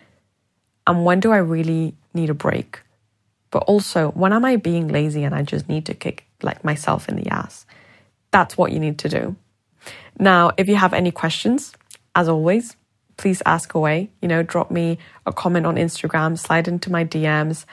And 0.87 1.05
when 1.05 1.19
do 1.19 1.31
I 1.31 1.37
really 1.37 1.93
need 2.15 2.31
a 2.31 2.33
break? 2.33 2.81
But 3.51 3.65
also, 3.65 4.09
when 4.13 4.33
am 4.33 4.43
I 4.43 4.55
being 4.55 4.87
lazy 4.87 5.23
and 5.25 5.35
I 5.35 5.43
just 5.43 5.69
need 5.69 5.85
to 5.85 5.93
kick 5.93 6.25
like 6.41 6.63
myself 6.63 7.07
in 7.07 7.17
the 7.17 7.29
ass? 7.29 7.67
That's 8.31 8.57
what 8.57 8.71
you 8.71 8.79
need 8.79 8.97
to 8.97 9.09
do. 9.09 9.35
Now, 10.17 10.53
if 10.57 10.67
you 10.67 10.75
have 10.75 10.93
any 10.93 11.11
questions, 11.11 11.73
as 12.15 12.27
always, 12.27 12.75
please 13.17 13.43
ask 13.45 13.75
away. 13.75 14.09
You 14.23 14.27
know, 14.27 14.41
drop 14.41 14.71
me 14.71 14.97
a 15.27 15.31
comment 15.31 15.67
on 15.67 15.75
Instagram, 15.75 16.35
slide 16.35 16.67
into 16.67 16.91
my 16.91 17.05
DMs, 17.05 17.65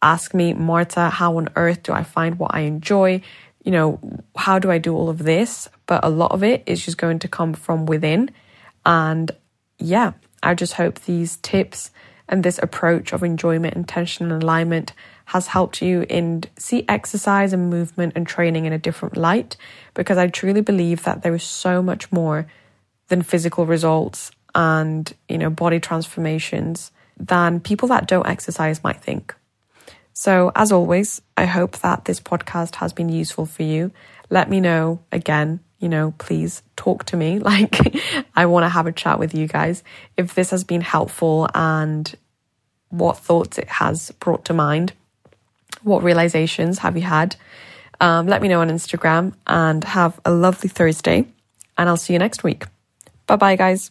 ask 0.00 0.32
me, 0.32 0.52
Marta, 0.52 1.10
how 1.10 1.38
on 1.38 1.48
earth 1.56 1.82
do 1.82 1.92
I 1.92 2.04
find 2.04 2.38
what 2.38 2.54
I 2.54 2.60
enjoy? 2.60 3.22
You 3.66 3.72
know, 3.72 4.00
how 4.34 4.58
do 4.58 4.70
I 4.70 4.78
do 4.78 4.94
all 4.94 5.10
of 5.10 5.18
this? 5.18 5.68
But 5.84 6.04
a 6.04 6.08
lot 6.08 6.32
of 6.32 6.42
it 6.42 6.62
is 6.64 6.82
just 6.82 6.96
going 6.96 7.18
to 7.18 7.28
come 7.28 7.52
from 7.52 7.84
within. 7.84 8.30
And 8.86 9.30
yeah, 9.78 10.12
I 10.42 10.54
just 10.54 10.72
hope 10.74 11.00
these 11.00 11.36
tips 11.38 11.90
and 12.28 12.42
this 12.42 12.58
approach 12.62 13.12
of 13.12 13.22
enjoyment, 13.22 13.74
intention, 13.74 14.30
and 14.30 14.42
alignment 14.42 14.92
has 15.26 15.48
helped 15.48 15.82
you 15.82 16.06
in 16.08 16.44
see 16.56 16.84
exercise 16.88 17.52
and 17.52 17.68
movement 17.68 18.12
and 18.16 18.26
training 18.26 18.64
in 18.64 18.72
a 18.72 18.78
different 18.78 19.16
light 19.16 19.56
because 19.94 20.18
I 20.18 20.28
truly 20.28 20.60
believe 20.60 21.02
that 21.02 21.22
there 21.22 21.34
is 21.34 21.42
so 21.42 21.82
much 21.82 22.10
more 22.12 22.46
than 23.08 23.22
physical 23.22 23.66
results 23.66 24.30
and 24.54 25.12
you 25.28 25.36
know 25.36 25.50
body 25.50 25.80
transformations 25.80 26.92
than 27.18 27.60
people 27.60 27.88
that 27.88 28.06
don't 28.06 28.26
exercise 28.26 28.82
might 28.84 29.02
think. 29.02 29.34
So 30.18 30.50
as 30.56 30.72
always, 30.72 31.20
I 31.36 31.44
hope 31.44 31.76
that 31.80 32.06
this 32.06 32.20
podcast 32.20 32.76
has 32.76 32.94
been 32.94 33.10
useful 33.10 33.44
for 33.44 33.64
you. 33.64 33.92
Let 34.30 34.48
me 34.48 34.60
know 34.60 35.00
again, 35.12 35.60
you 35.78 35.90
know, 35.90 36.14
please 36.16 36.62
talk 36.74 37.04
to 37.06 37.18
me. 37.18 37.38
Like 37.50 37.78
I 38.34 38.46
want 38.46 38.64
to 38.64 38.70
have 38.70 38.86
a 38.86 38.92
chat 38.92 39.18
with 39.18 39.34
you 39.34 39.46
guys 39.46 39.84
if 40.16 40.34
this 40.34 40.52
has 40.52 40.64
been 40.64 40.80
helpful 40.80 41.50
and 41.54 42.14
what 42.88 43.18
thoughts 43.18 43.58
it 43.58 43.68
has 43.68 44.10
brought 44.12 44.46
to 44.46 44.54
mind. 44.54 44.94
What 45.82 46.02
realizations 46.02 46.78
have 46.78 46.96
you 46.96 47.02
had? 47.02 47.36
Um, 48.00 48.26
let 48.26 48.40
me 48.40 48.48
know 48.48 48.62
on 48.62 48.70
Instagram 48.70 49.34
and 49.46 49.84
have 49.84 50.18
a 50.24 50.30
lovely 50.30 50.70
Thursday. 50.70 51.26
And 51.76 51.90
I'll 51.90 51.98
see 51.98 52.14
you 52.14 52.18
next 52.18 52.42
week. 52.42 52.64
Bye 53.26 53.36
bye, 53.36 53.56
guys. 53.56 53.90